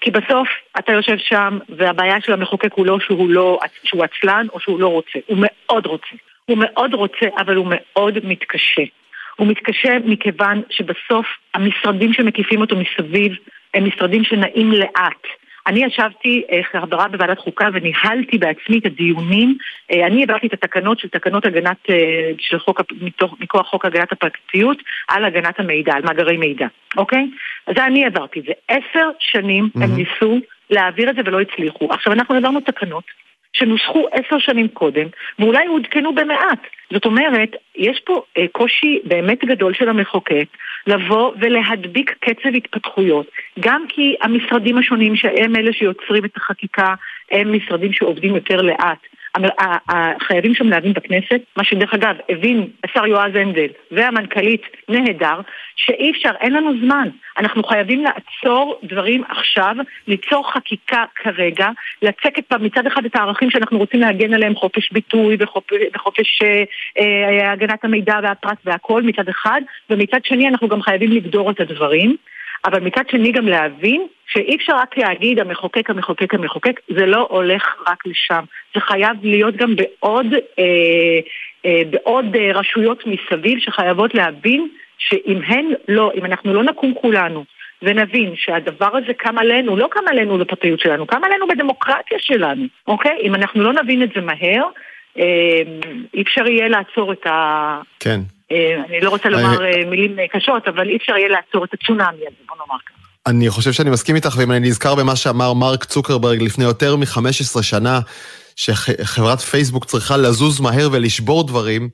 [0.00, 4.60] כי בסוף אתה יושב שם, והבעיה של המחוקק הוא לא שהוא לא, שהוא עצלן או
[4.60, 6.16] שהוא לא רוצה, הוא מאוד רוצה.
[6.44, 8.82] הוא מאוד רוצה, אבל הוא מאוד מתקשה.
[9.36, 13.32] הוא מתקשה מכיוון שבסוף המשרדים שמקיפים אותו מסביב
[13.74, 15.26] הם משרדים שנעים לאט.
[15.68, 16.42] אני ישבתי
[16.72, 19.56] חברה בוועדת חוקה וניהלתי בעצמי את הדיונים.
[19.92, 21.86] אני העברתי את התקנות של תקנות הגנת,
[22.38, 26.66] של חוק, מתוך, מכוח חוק הגנת הפרטיות על הגנת המידע, על מאגרי מידע,
[26.96, 27.26] אוקיי?
[27.66, 28.52] אז אני העברתי את זה.
[28.68, 29.84] עשר שנים mm-hmm.
[29.84, 30.38] הם ניסו
[30.70, 31.88] להעביר את זה ולא הצליחו.
[31.90, 33.04] עכשיו אנחנו העברנו תקנות
[33.52, 35.06] שנוסחו עשר שנים קודם,
[35.38, 36.58] ואולי עודכנו במעט.
[36.92, 40.46] זאת אומרת, יש פה אה, קושי באמת גדול של המחוקק
[40.86, 43.26] לבוא ולהדביק קצב התפתחויות,
[43.60, 46.94] גם כי המשרדים השונים שהם אלה שיוצרים את החקיקה,
[47.30, 48.98] הם משרדים שעובדים יותר לאט.
[50.20, 55.40] חייבים שם להבין בכנסת, מה שדרך אגב הבין השר יועז הנדל והמנכ"לית נהדר,
[55.76, 57.08] שאי אפשר, אין לנו זמן.
[57.38, 59.74] אנחנו חייבים לעצור דברים עכשיו,
[60.06, 61.68] ליצור חקיקה כרגע,
[62.02, 66.64] לצקת מצד אחד את הערכים שאנחנו רוצים להגן עליהם, חופש ביטוי וחופש, וחופש אה,
[66.98, 69.60] אה, הגנת המידע והפרט והכל מצד אחד,
[69.90, 72.16] ומצד שני אנחנו גם חייבים לגדור את הדברים.
[72.64, 77.62] אבל מצד שני גם להבין שאי אפשר רק להגיד המחוקק, המחוקק, המחוקק, זה לא הולך
[77.88, 78.44] רק לשם.
[78.74, 80.26] זה חייב להיות גם בעוד,
[80.58, 81.18] אה,
[81.64, 87.44] אה, בעוד אה, רשויות מסביב שחייבות להבין שאם הן לא, אם אנחנו לא נקום כולנו
[87.82, 93.16] ונבין שהדבר הזה קם עלינו, לא קם עלינו בפרטיות שלנו, קם עלינו בדמוקרטיה שלנו, אוקיי?
[93.22, 94.62] אם אנחנו לא נבין את זה מהר,
[95.18, 95.62] אה,
[96.14, 97.80] אי אפשר יהיה לעצור את ה...
[98.00, 98.20] כן.
[98.52, 102.18] אה, אני לא רוצה לומר אה, מילים קשות, אבל אי אפשר יהיה לעצור את הצונאמי
[102.26, 102.98] הזה, בוא נאמר ככה.
[103.26, 107.62] אני חושב שאני מסכים איתך, ואם אני נזכר במה שאמר מרק צוקרברג לפני יותר מ-15
[107.62, 108.00] שנה,
[108.56, 111.88] שחברת פייסבוק צריכה לזוז מהר ולשבור דברים,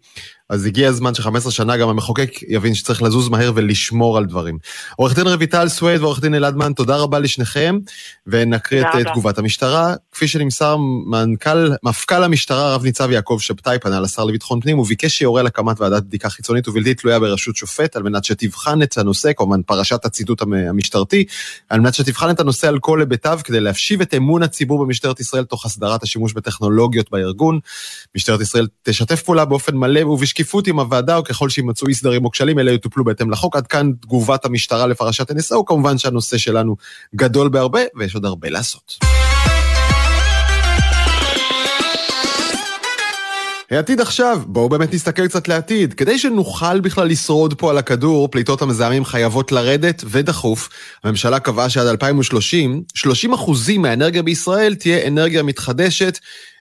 [0.55, 4.59] אז הגיע הזמן ש-15 שנה גם המחוקק יבין שצריך לזוז מהר ולשמור על דברים.
[4.97, 7.79] עורך דין רויטל סווייד ועורך דין אלעדמן, תודה רבה לשניכם,
[8.27, 9.95] ונקריא את תגובת המשטרה.
[10.13, 10.77] כפי שנמסר,
[11.07, 15.81] מנכ"ל, מפכ"ל המשטרה, רב ניצב יעקב שבתאי, פנה לשר לביטחון פנים, וביקש שיורה על הקמת
[15.81, 20.43] ועדת בדיקה חיצונית ובלתי תלויה בראשות שופט, על מנת שתבחן את הנושא, כמובן פרשת הציטוט
[20.43, 21.25] המשטרתי,
[21.69, 25.45] על מנת שתבחן את הנושא על כל היבטיו, כדי להפשיב את אמון הציבור במשטרת ישראל
[25.45, 27.59] תוך הסדרת השימוש בטכנולוגיות בארגון.
[28.17, 32.31] משטרת ישראל תשתף פעולה באופן מלא ובשקיפות עם הוועדה, או ככל שימצאו אי סדרים או
[32.31, 33.57] כשלים, אלה יטופלו בהתאם לחוק.
[33.57, 36.77] עד כאן תגובת המשטרה לפרשת NSO, כמובן שהנושא שלנו
[37.15, 38.99] גדול בהרבה, ויש עוד הרבה לעשות.
[43.71, 45.95] העתיד עכשיו, בואו באמת נסתכל קצת לעתיד.
[45.95, 50.69] כדי שנוכל בכלל לשרוד פה על הכדור, פליטות המזהמים חייבות לרדת, ודחוף.
[51.05, 56.19] הממשלה קבעה שעד 2030, 30 אחוזים מהאנרגיה בישראל תהיה אנרגיה מתחדשת.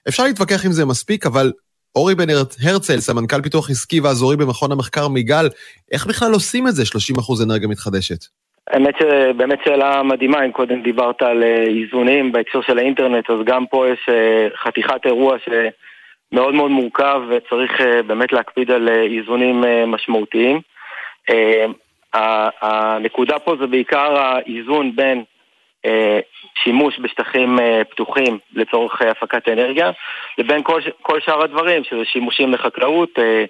[0.08, 1.52] אפשר להתווכח אם זה מספיק, אבל
[1.96, 2.26] אורי בן
[2.64, 5.46] הרצל, סמנכ"ל פיתוח עסקי ואזורי במכון המחקר מיגל,
[5.92, 8.24] איך בכלל עושים את זה, 30 אחוז אנרגיה מתחדשת?
[8.70, 13.66] האמת שבאמת שאלה מדהימה, אם קודם דיברת על אה, איזונים בהקשר של האינטרנט, אז גם
[13.66, 20.60] פה יש אה, חתיכת אירוע שמאוד מאוד מורכב וצריך אה, באמת להקפיד על איזונים משמעותיים.
[22.62, 25.24] הנקודה פה זה בעיקר האיזון בין
[26.64, 27.58] שימוש בשטחים
[27.90, 29.90] פתוחים לצורך הפקת אנרגיה,
[30.38, 33.44] לבין כל, כל שאר הדברים, שזה שימושים לחקלאות, אה,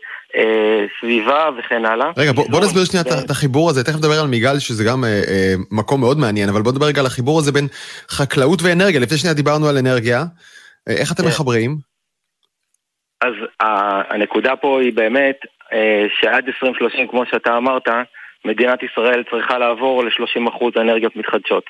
[1.01, 2.11] סביבה וכן הלאה.
[2.17, 5.09] רגע, בוא, בוא נסביר שנייה את החיבור הזה, תכף נדבר על מיגל, שזה גם אה,
[5.09, 7.67] אה, מקום מאוד מעניין, אבל בוא נדבר רגע על החיבור הזה בין
[8.11, 9.01] חקלאות ואנרגיה.
[9.01, 10.25] לפני שנייה דיברנו על אנרגיה,
[10.89, 11.29] אה, איך אתם כן.
[11.29, 11.77] מחברים?
[13.21, 13.35] אז
[14.11, 15.37] הנקודה פה היא באמת
[15.73, 17.89] אה, שעד 2030, כמו שאתה אמרת,
[18.45, 21.65] מדינת ישראל צריכה לעבור ל-30% אנרגיות מתחדשות.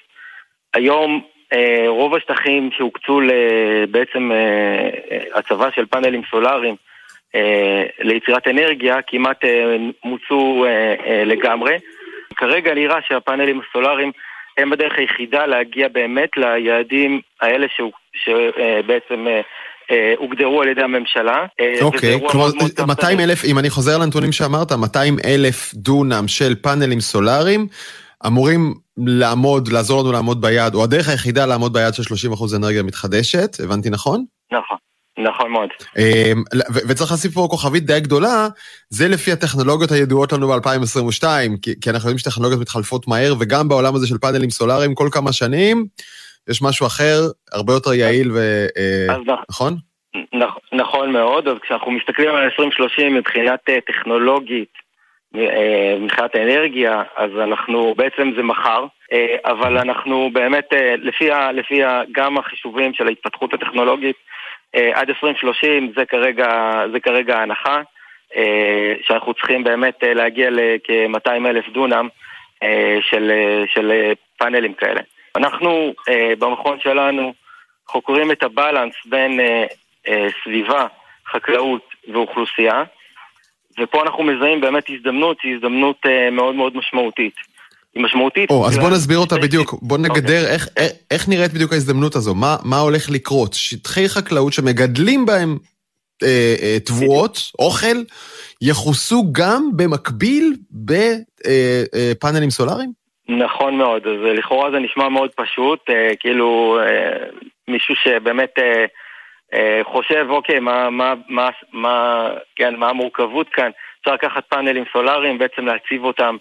[0.75, 1.21] היום
[1.53, 3.21] אה, רוב השטחים שהוקצו
[3.91, 4.31] בעצם
[5.35, 6.77] הצבה של פאנלים סולאריים
[7.35, 11.77] אה, ליצירת אנרגיה כמעט אה, מוצו אה, לגמרי.
[12.37, 14.13] כרגע נראה שהפאנלים הסולאריים
[14.59, 17.67] הם בדרך היחידה להגיע באמת ליעדים האלה
[18.15, 19.27] שבעצם
[20.17, 21.47] הוגדרו על ידי הממשלה.
[21.83, 22.47] אוקיי, כלומר
[22.87, 27.67] 200 אלף, אם אני חוזר לנתונים שאמרת, 200 אלף דונם של פאנלים סולאריים
[28.27, 32.03] אמורים לעמוד, לעזור לנו לעמוד ביעד, או הדרך היחידה לעמוד ביעד של
[32.33, 34.25] 30% אנרגיה מתחדשת, הבנתי נכון?
[34.53, 34.77] נכון.
[35.19, 35.69] נכון מאוד.
[35.99, 36.43] אמ,
[36.89, 38.49] וצריך לשים פה כוכבית די גדולה,
[38.89, 41.25] זה לפי הטכנולוגיות הידועות לנו ב-2022,
[41.63, 45.33] כי, כי אנחנו יודעים שטכנולוגיות מתחלפות מהר, וגם בעולם הזה של פאנלים סולאריים כל כמה
[45.33, 45.87] שנים,
[46.51, 47.21] יש משהו אחר,
[47.53, 48.67] הרבה יותר יעיל ו...
[48.77, 49.17] אה,
[49.51, 49.77] נכון?
[50.73, 54.84] נכון מאוד, אז כשאנחנו מסתכלים על 2030 מבחינת טכנולוגית,
[56.01, 58.87] מבחינת האנרגיה, אז אנחנו, בעצם זה מחר,
[59.45, 61.81] אבל אנחנו באמת, לפי, לפי
[62.13, 64.17] גם החישובים של ההתפתחות הטכנולוגית,
[64.75, 67.83] אה, עד 2030 זה כרגע, זה כרגע ההנחה,
[68.37, 72.09] אה, שאנחנו צריכים באמת אה, להגיע לכ-200 אלף דונם
[73.01, 73.33] של,
[73.67, 75.01] של פאנלים כאלה.
[75.37, 75.95] אנחנו
[76.39, 77.35] במכון שלנו
[77.89, 79.41] חוקרים את הבלנס בין
[80.43, 80.87] סביבה,
[81.27, 81.83] חקלאות
[82.13, 82.83] ואוכלוסייה,
[83.79, 85.97] ופה אנחנו מזהים באמת הזדמנות, שהיא הזדמנות
[86.33, 87.35] מאוד מאוד משמעותית.
[87.95, 88.51] היא משמעותית.
[88.51, 90.11] או, אז בוא נסביר אותה בדיוק, בוא אוקיי.
[90.11, 93.55] נגדר איך, איך, איך נראית בדיוק ההזדמנות הזו, מה, מה הולך לקרות?
[93.55, 95.59] שטחי חקלאות שמגדלים בהם
[96.23, 97.97] אה, אה, תבואות, אוכל,
[98.63, 102.91] יכוסו גם במקביל בפאנלים אה, אה, סולאריים?
[103.29, 107.27] נכון מאוד, אז לכאורה זה נשמע מאוד פשוט, אה, כאילו אה,
[107.69, 108.85] מישהו שבאמת אה, אה,
[109.83, 113.71] חושב, אוקיי, מה, מה, מה, מה, כן, מה המורכבות כאן?
[114.01, 116.37] אפשר לקחת פאנלים סולאריים, בעצם להציב אותם,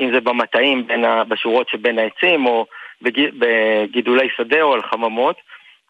[0.00, 2.66] אם זה במטעים, ה, בשורות שבין העצים, או
[3.02, 5.36] בג, בגידולי שדה או על חממות,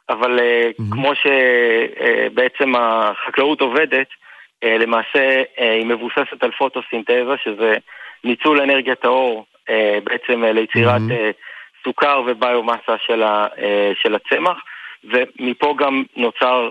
[0.08, 0.82] אבל mm-hmm.
[0.92, 4.06] כמו שבעצם אה, החקלאות עובדת,
[4.64, 7.74] אה, למעשה היא מבוססת על פוטוסינתזה, שזה
[8.24, 9.46] ניצול אנרגיית האור
[10.04, 11.84] בעצם ליצירת mm-hmm.
[11.84, 13.22] סוכר וביומאסה של,
[14.02, 14.58] של הצמח,
[15.04, 16.70] ומפה גם נוצר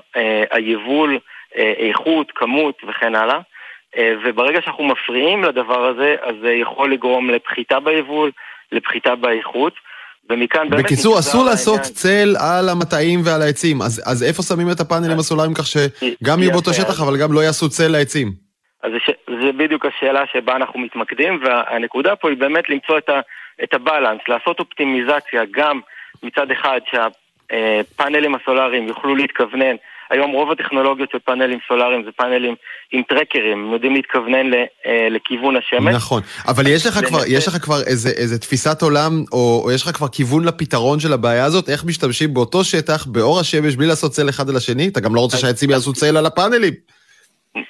[0.51, 1.19] היבול,
[1.55, 3.39] איכות, כמות וכן הלאה.
[3.97, 8.31] אה, וברגע שאנחנו מפריעים לדבר הזה, אז זה יכול לגרום לפחיתה ביבול,
[8.71, 9.73] לפחיתה באיכות.
[10.29, 10.83] ומכאן באמת...
[10.83, 15.53] בקיצור, אסור לעשות צל על המטעים ועל העצים, אז, אז איפה שמים את הפאנלים הסולאריים
[15.53, 18.27] כך שגם יהיו באותו שטח, אבל גם לא יעשו צל לעצים?
[18.83, 23.19] אז זה, זה בדיוק השאלה שבה אנחנו מתמקדים, והנקודה פה היא באמת למצוא את, ה,
[23.63, 25.79] את הבלנס, לעשות אופטימיזציה גם
[26.23, 26.79] מצד אחד
[27.51, 29.75] שהפאנלים הסולאריים יוכלו להתכוונן
[30.09, 32.55] היום רוב הטכנולוגיות של פאנלים סולאריים זה פאנלים
[32.91, 35.95] עם טרקרים, הם יודעים להתכוונן אה, לכיוון השמש.
[35.95, 39.83] נכון, אבל יש לך כבר, יש לך כבר איזה, איזה תפיסת עולם, או, או יש
[39.83, 44.11] לך כבר כיוון לפתרון של הבעיה הזאת, איך משתמשים באותו שטח, באור השמש, בלי לעשות
[44.11, 44.87] צל אחד על השני?
[44.87, 46.73] אתה גם לא רוצה שהעצים יעשו צל על הפאנלים.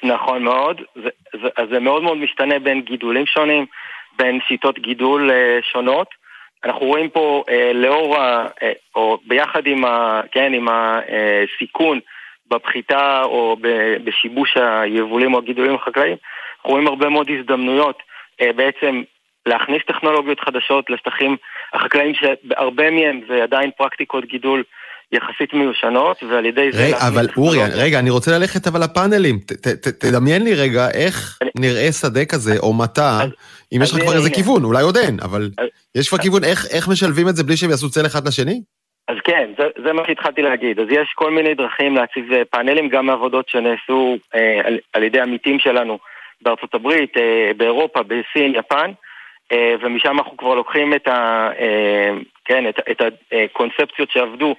[0.04, 1.10] נכון מאוד, זה,
[1.42, 3.66] זה, אז זה מאוד מאוד משתנה בין גידולים שונים,
[4.18, 6.08] בין שיטות גידול אה, שונות.
[6.66, 12.02] אנחנו רואים פה אה, לאור, ה, אה, או ביחד עם, ה, כן, עם הסיכון אה,
[12.50, 13.58] בפחיתה או
[14.04, 16.18] בשיבוש היבולים או הגידולים החקלאיים,
[16.58, 18.04] אנחנו רואים הרבה מאוד הזדמנויות
[18.42, 19.04] אה, בעצם
[19.46, 21.38] להכניס טכנולוגיות חדשות לשטחים
[21.74, 24.64] החקלאיים שהרבה מהם זה עדיין פרקטיקות גידול
[25.12, 26.86] יחסית מיושנות, ועל ידי זה...
[26.86, 29.40] רגע, אבל אורי, רגע, אני רוצה ללכת אבל לפאנלים.
[29.40, 31.50] ת, ת, תדמיין לי רגע איך אני...
[31.60, 33.20] נראה שדה כזה, או מטע,
[33.74, 35.50] אם יש לך כבר איזה כיוון, אולי עוד אין, אבל
[35.96, 36.18] יש כבר.
[36.18, 38.62] כיוון איך, איך משלבים את זה בלי שהם יעשו צל אחד לשני?
[39.08, 40.80] אז כן, זה, זה מה שהתחלתי להגיד.
[40.80, 45.20] אז יש כל מיני דרכים להציב אה, פאנלים, גם מעבודות שנעשו אה, על, על ידי
[45.20, 45.98] עמיתים שלנו
[46.42, 48.92] בארצות הברית, אה, באירופה, בסין, יפן,
[49.52, 52.10] אה, ומשם אנחנו כבר לוקחים את, ה, אה,
[52.46, 53.02] כן, את, את
[53.32, 54.56] הקונספציות שעבדו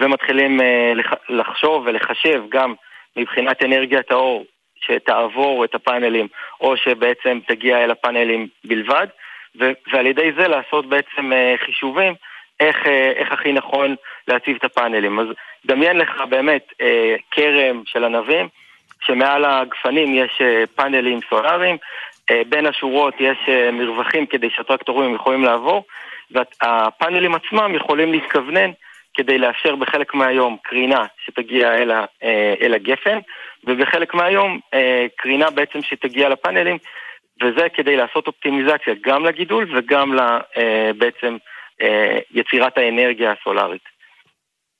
[0.00, 2.74] ומתחילים אה, לח, לחשוב ולחשב גם
[3.16, 6.28] מבחינת אנרגיית האור שתעבור את הפאנלים,
[6.60, 9.06] או שבעצם תגיע אל הפאנלים בלבד,
[9.60, 12.14] ו, ועל ידי זה לעשות בעצם אה, חישובים
[12.60, 13.94] איך, אה, איך הכי נכון
[14.28, 15.18] להציב את הפאנלים.
[15.20, 15.26] אז
[15.66, 16.72] דמיין לך באמת
[17.30, 18.48] כרם של ענבים,
[19.00, 20.42] שמעל הגפנים יש
[20.74, 21.76] פאנלים סולאריים,
[22.48, 23.38] בין השורות יש
[23.72, 25.84] מרווחים כדי שהטרקטורים יכולים לעבור,
[26.30, 28.70] והפאנלים עצמם יכולים להתכוונן
[29.14, 32.04] כדי לאפשר בחלק מהיום קרינה שתגיע אל, ה,
[32.62, 33.18] אל הגפן,
[33.64, 34.60] ובחלק מהיום
[35.16, 36.78] קרינה בעצם שתגיע לפאנלים,
[37.42, 40.16] וזה כדי לעשות אופטימיזציה גם לגידול וגם
[40.98, 41.36] בעצם
[41.82, 43.82] אה, יצירת האנרגיה הסולארית.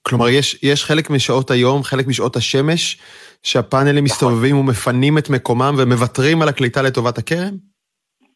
[0.03, 2.99] כלומר, יש, יש חלק משעות היום, חלק משעות השמש,
[3.43, 4.05] שהפאנלים נכון.
[4.05, 7.55] מסתובבים ומפנים את מקומם ומוותרים על הקליטה לטובת הקרן?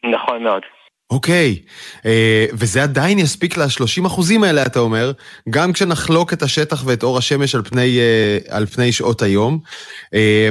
[0.04, 0.62] נכון מאוד.
[1.10, 1.56] אוקיי,
[2.06, 5.10] אה, וזה עדיין יספיק ל-30 אחוזים האלה, אתה אומר,
[5.50, 9.58] גם כשנחלוק את השטח ואת אור השמש על פני, אה, על פני שעות היום.
[10.14, 10.48] אה,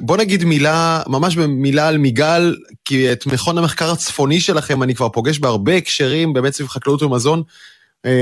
[0.00, 5.08] בוא, נגיד מילה, ממש במילה על מיגל, כי את מכון המחקר הצפוני שלכם אני כבר
[5.08, 7.42] פוגש בהרבה הקשרים, באמת סביב חקלאות ומזון.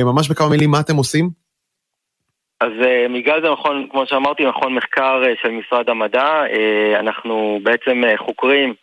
[0.05, 1.31] ממש בכמה מילים, מה אתם עושים?
[2.61, 2.73] אז
[3.11, 6.43] מיגל זה מכון, כמו שאמרתי, מכון מחקר של משרד המדע.
[7.01, 8.75] אנחנו בעצם חוקרים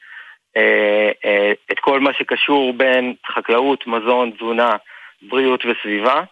[1.72, 4.72] את כל מה שקשור בין חקלאות, מזון, תזונה,
[5.22, 6.24] בריאות וסביבה.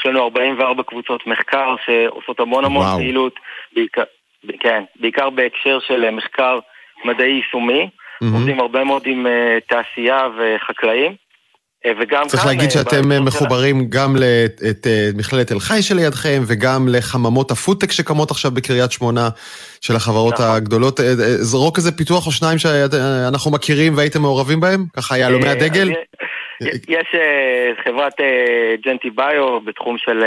[0.00, 2.98] יש לנו 44 קבוצות מחקר שעושות המון המון וואו.
[2.98, 3.34] פעילות,
[3.72, 4.02] בעיקר,
[4.60, 6.58] כן, בעיקר בהקשר של מחקר
[7.04, 7.82] מדעי יישומי.
[7.82, 8.26] Mm-hmm.
[8.34, 9.26] עובדים הרבה מאוד עם
[9.66, 11.14] תעשייה וחקלאים.
[11.86, 13.86] אה, וגם צריך להגיד אה, שאתם אה, מחוברים שלה...
[13.88, 19.28] גם למכללת תל חי שלידכם, וגם לחממות הפודטק שקמות עכשיו בקריית שמונה,
[19.80, 20.46] של החברות נכון.
[20.46, 21.00] הגדולות.
[21.36, 24.84] זרוק איזה פיתוח או שניים שאנחנו מכירים והייתם מעורבים בהם?
[24.96, 25.88] ככה יהלומי הדגל?
[26.88, 27.08] יש
[27.84, 28.14] חברת
[28.84, 30.24] ג'נטי ביו בתחום של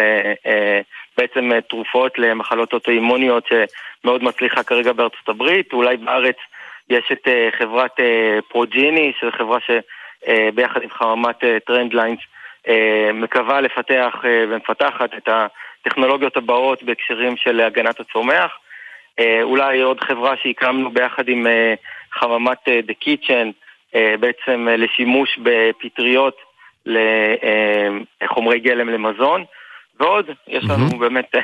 [1.17, 5.73] בעצם תרופות למחלות אוטואימוניות שמאוד מצליחה כרגע בארצות הברית.
[5.73, 6.35] אולי בארץ
[6.89, 7.27] יש את
[7.59, 7.91] חברת
[8.49, 9.71] פרוג'יני, שזו חברה ש...
[10.27, 12.03] אה, ביחד עם חממת טרנד אה,
[12.67, 18.51] אה, מקווה לפתח ומפתחת את הטכנולוגיות הבאות בהקשרים של הגנת הצומח.
[19.41, 21.47] אולי עוד חברה שהקמנו ביחד עם
[22.11, 23.51] חממת The Kitchen,
[24.19, 26.37] בעצם לשימוש בפטריות
[28.21, 29.43] לחומרי גלם למזון,
[29.99, 30.97] ועוד, יש לנו mm-hmm.
[30.97, 31.35] באמת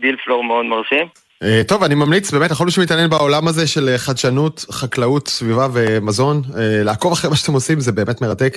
[0.00, 1.06] deal flow מאוד מרשים.
[1.44, 5.66] אה, טוב, אני ממליץ באמת לכל מי שמתעניין בעולם הזה של אה, חדשנות, חקלאות, סביבה
[5.74, 8.52] ומזון, אה, לעקוב אחרי מה שאתם עושים, זה באמת מרתק.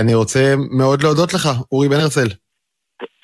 [0.00, 2.28] אני רוצה מאוד להודות לך, אורי בן הרצל.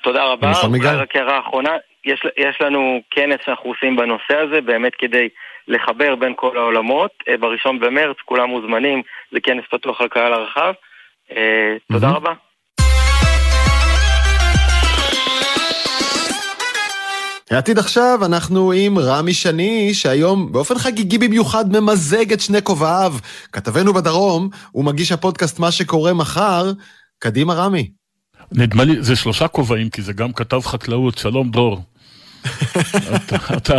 [0.02, 0.52] תודה רבה.
[0.96, 1.70] רק הערה אחרונה,
[2.04, 5.28] יש, יש לנו כנס שאנחנו עושים בנושא הזה, באמת כדי
[5.68, 7.10] לחבר בין כל העולמות.
[7.40, 9.02] בראשון במרץ, כולם מוזמנים,
[9.32, 10.72] זה כנס פתוח לקהל הרחב.
[11.92, 12.32] תודה רבה.
[17.50, 23.14] העתיד עכשיו, אנחנו עם רמי שני, שהיום באופן חגיגי במיוחד ממזג את שני כובעיו.
[23.52, 26.72] כתבנו בדרום, הוא מגיש הפודקאסט מה שקורה מחר.
[27.18, 27.90] קדימה, רמי.
[28.52, 31.18] נדמה לי, זה שלושה כובעים, כי זה גם כתב חקלאות.
[31.18, 31.82] שלום, דרור.
[33.56, 33.78] אתה,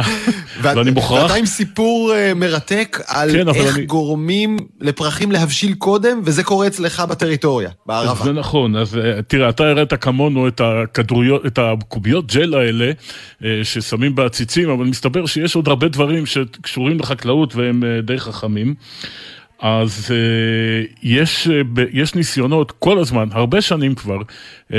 [0.61, 1.23] ואני מוכרח...
[1.23, 3.77] ואתה עם סיפור אה, מרתק על כן, איך.
[3.79, 8.23] גורמים לפרחים להבשיל קודם, וזה קורה אצלך בטריטוריה, בערבה.
[8.23, 12.91] זה נכון, אז אה, תראה, אתה הראת כמונו את הכדוריות, את הקוביות ג'ל האלה,
[13.43, 18.75] אה, ששמים בעציצים, אבל מסתבר שיש עוד הרבה דברים שקשורים לחקלאות והם די חכמים.
[19.59, 24.73] אז uh, יש, uh, יש ניסיונות כל הזמן, הרבה שנים כבר, uh,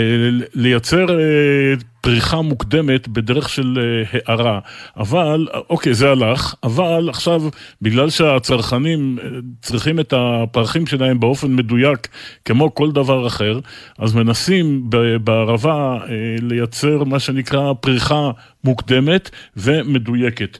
[0.55, 4.59] לייצר uh, פריחה מוקדמת בדרך של uh, הערה.
[4.97, 7.43] אבל, אוקיי, זה הלך, אבל עכשיו,
[7.83, 9.25] בגלל שהצרכנים uh,
[9.63, 12.09] צריכים את הפרחים שלהם באופן מדויק,
[12.45, 13.59] כמו כל דבר אחר,
[13.99, 14.91] אז מנסים
[15.25, 16.09] בערבה uh,
[16.43, 18.31] לייצר מה שנקרא פריחה
[18.65, 20.59] מוקדמת ומדויקת.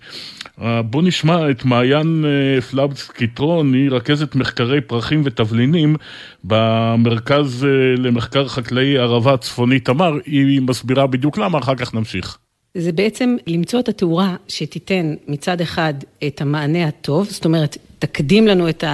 [0.63, 5.97] אה, בואו נשמע את מעיין אה, פלאבס קיטרון, היא רכזת מחקרי פרחים ותבלינים
[6.45, 12.39] במרכז אה, למחקר חקלאי ערבה צפונית תמר, היא מסבירה בדיוק למה, אחר כך נמשיך.
[12.77, 15.95] זה בעצם למצוא את התאורה שתיתן מצד אחד
[16.27, 18.85] את המענה הטוב, זאת אומרת, תקדים לנו את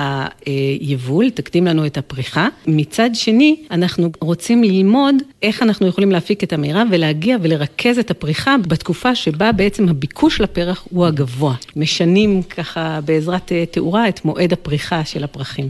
[0.81, 2.49] היבול, תקדים לנו את הפריחה.
[2.67, 8.57] מצד שני, אנחנו רוצים ללמוד איך אנחנו יכולים להפיק את המירב ולהגיע ולרכז את הפריחה
[8.69, 11.55] בתקופה שבה בעצם הביקוש לפרח הוא הגבוה.
[11.77, 15.69] משנים ככה בעזרת אה, תאורה את מועד הפריחה של הפרחים.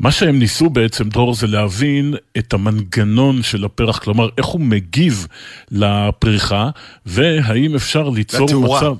[0.00, 5.26] מה שהם ניסו בעצם, דרור, זה להבין את המנגנון של הפרח, כלומר, איך הוא מגיב
[5.70, 6.70] לפריחה,
[7.06, 8.80] והאם אפשר ליצור לתאורה.
[8.80, 8.94] מצב...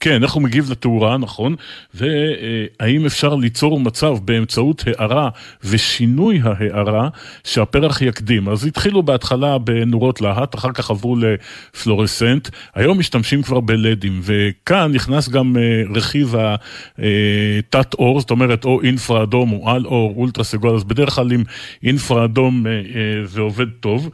[0.00, 1.54] כן, איך הוא מגיב לתאורה, נכון,
[1.94, 5.28] והאם אפשר ליצור מצב באמצעות הערה
[5.64, 7.08] ושינוי ההערה
[7.44, 8.48] שהפרח יקדים.
[8.48, 15.28] אז התחילו בהתחלה בנורות להט, אחר כך עברו לפלורסנט, היום משתמשים כבר בלדים, וכאן נכנס
[15.28, 20.74] גם אה, רכיב התת אור, זאת אומרת או אינפרה אדום או על אור, אולטרה סגול,
[20.74, 21.44] אז בדרך כלל עם
[21.82, 24.10] אינפרה אדום אה, אה, זה עובד טוב.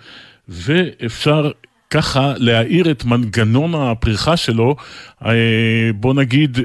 [0.49, 1.51] ואפשר
[1.91, 4.77] ככה להאיר את מנגנון הפריחה שלו,
[5.25, 5.31] אה,
[5.95, 6.59] בוא נגיד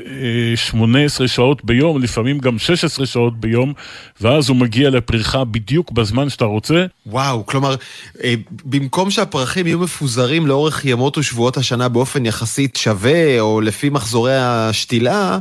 [0.55, 3.73] 18 אה, שעות ביום, לפעמים גם 16 שעות ביום,
[4.21, 6.85] ואז הוא מגיע לפריחה בדיוק בזמן שאתה רוצה.
[7.05, 7.75] וואו, כלומר,
[8.23, 8.33] אה,
[8.65, 15.39] במקום שהפרחים יהיו מפוזרים לאורך ימות ושבועות השנה באופן יחסית שווה, או לפי מחזורי השתילה,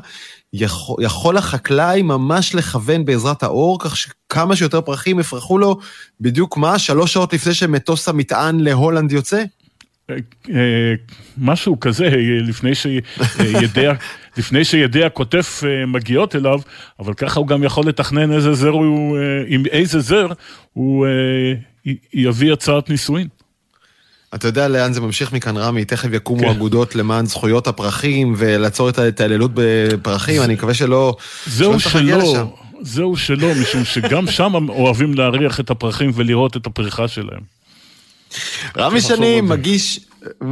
[0.53, 5.79] יכול, יכול החקלאי ממש לכוון בעזרת האור, כך שכמה שיותר פרחים יפרחו לו
[6.21, 6.79] בדיוק מה?
[6.79, 9.45] שלוש שעות לפני שמטוס המטען להולנד יוצא?
[11.39, 12.09] משהו כזה,
[12.47, 13.87] לפני שידי,
[14.39, 16.61] לפני שידי הקוטף אה, מגיעות אליו,
[16.99, 20.27] אבל ככה הוא גם יכול לתכנן איזה זר הוא, אה, עם איזה זר
[20.73, 23.29] הוא אה, יביא הצעת נישואין.
[24.35, 25.85] אתה יודע לאן זה ממשיך מכאן, רמי?
[25.85, 26.49] תכף יקומו כן.
[26.49, 31.17] אגודות למען זכויות הפרחים ולעצור את ההתעללות בפרחים, אני מקווה שלא...
[31.47, 32.35] זהו שלא,
[32.81, 37.64] זהו שלא, משום שגם שם אוהבים להריח את הפרחים ולראות את הפריחה שלהם.
[38.77, 40.01] רמי שני מגיש,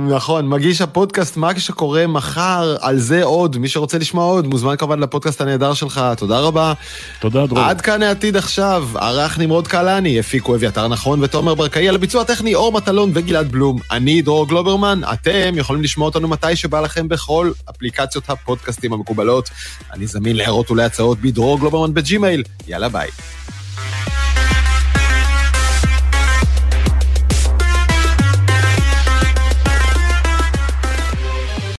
[0.09, 4.99] נכון, מגיש הפודקאסט מה שקורה מחר, על זה עוד, מי שרוצה לשמוע עוד, מוזמן כמובן
[4.99, 6.73] לפודקאסט הנהדר שלך, תודה רבה.
[7.21, 7.61] תודה, דרור.
[7.61, 12.55] עד כאן העתיד עכשיו, ערך נמרוד קהלני, הפיקו אביתר נכון ותומר ברקאי, על הביצוע הטכני
[12.55, 13.79] אור מטלון וגלעד בלום.
[13.91, 19.51] אני דרור גלוברמן, אתם יכולים לשמוע אותנו מתי שבא לכם בכל אפליקציות הפודקאסטים המקובלות.
[19.93, 22.43] אני זמין להערות ולהצעות בדרור גלוברמן בג'ימייל.
[22.69, 23.09] יאללה ביי.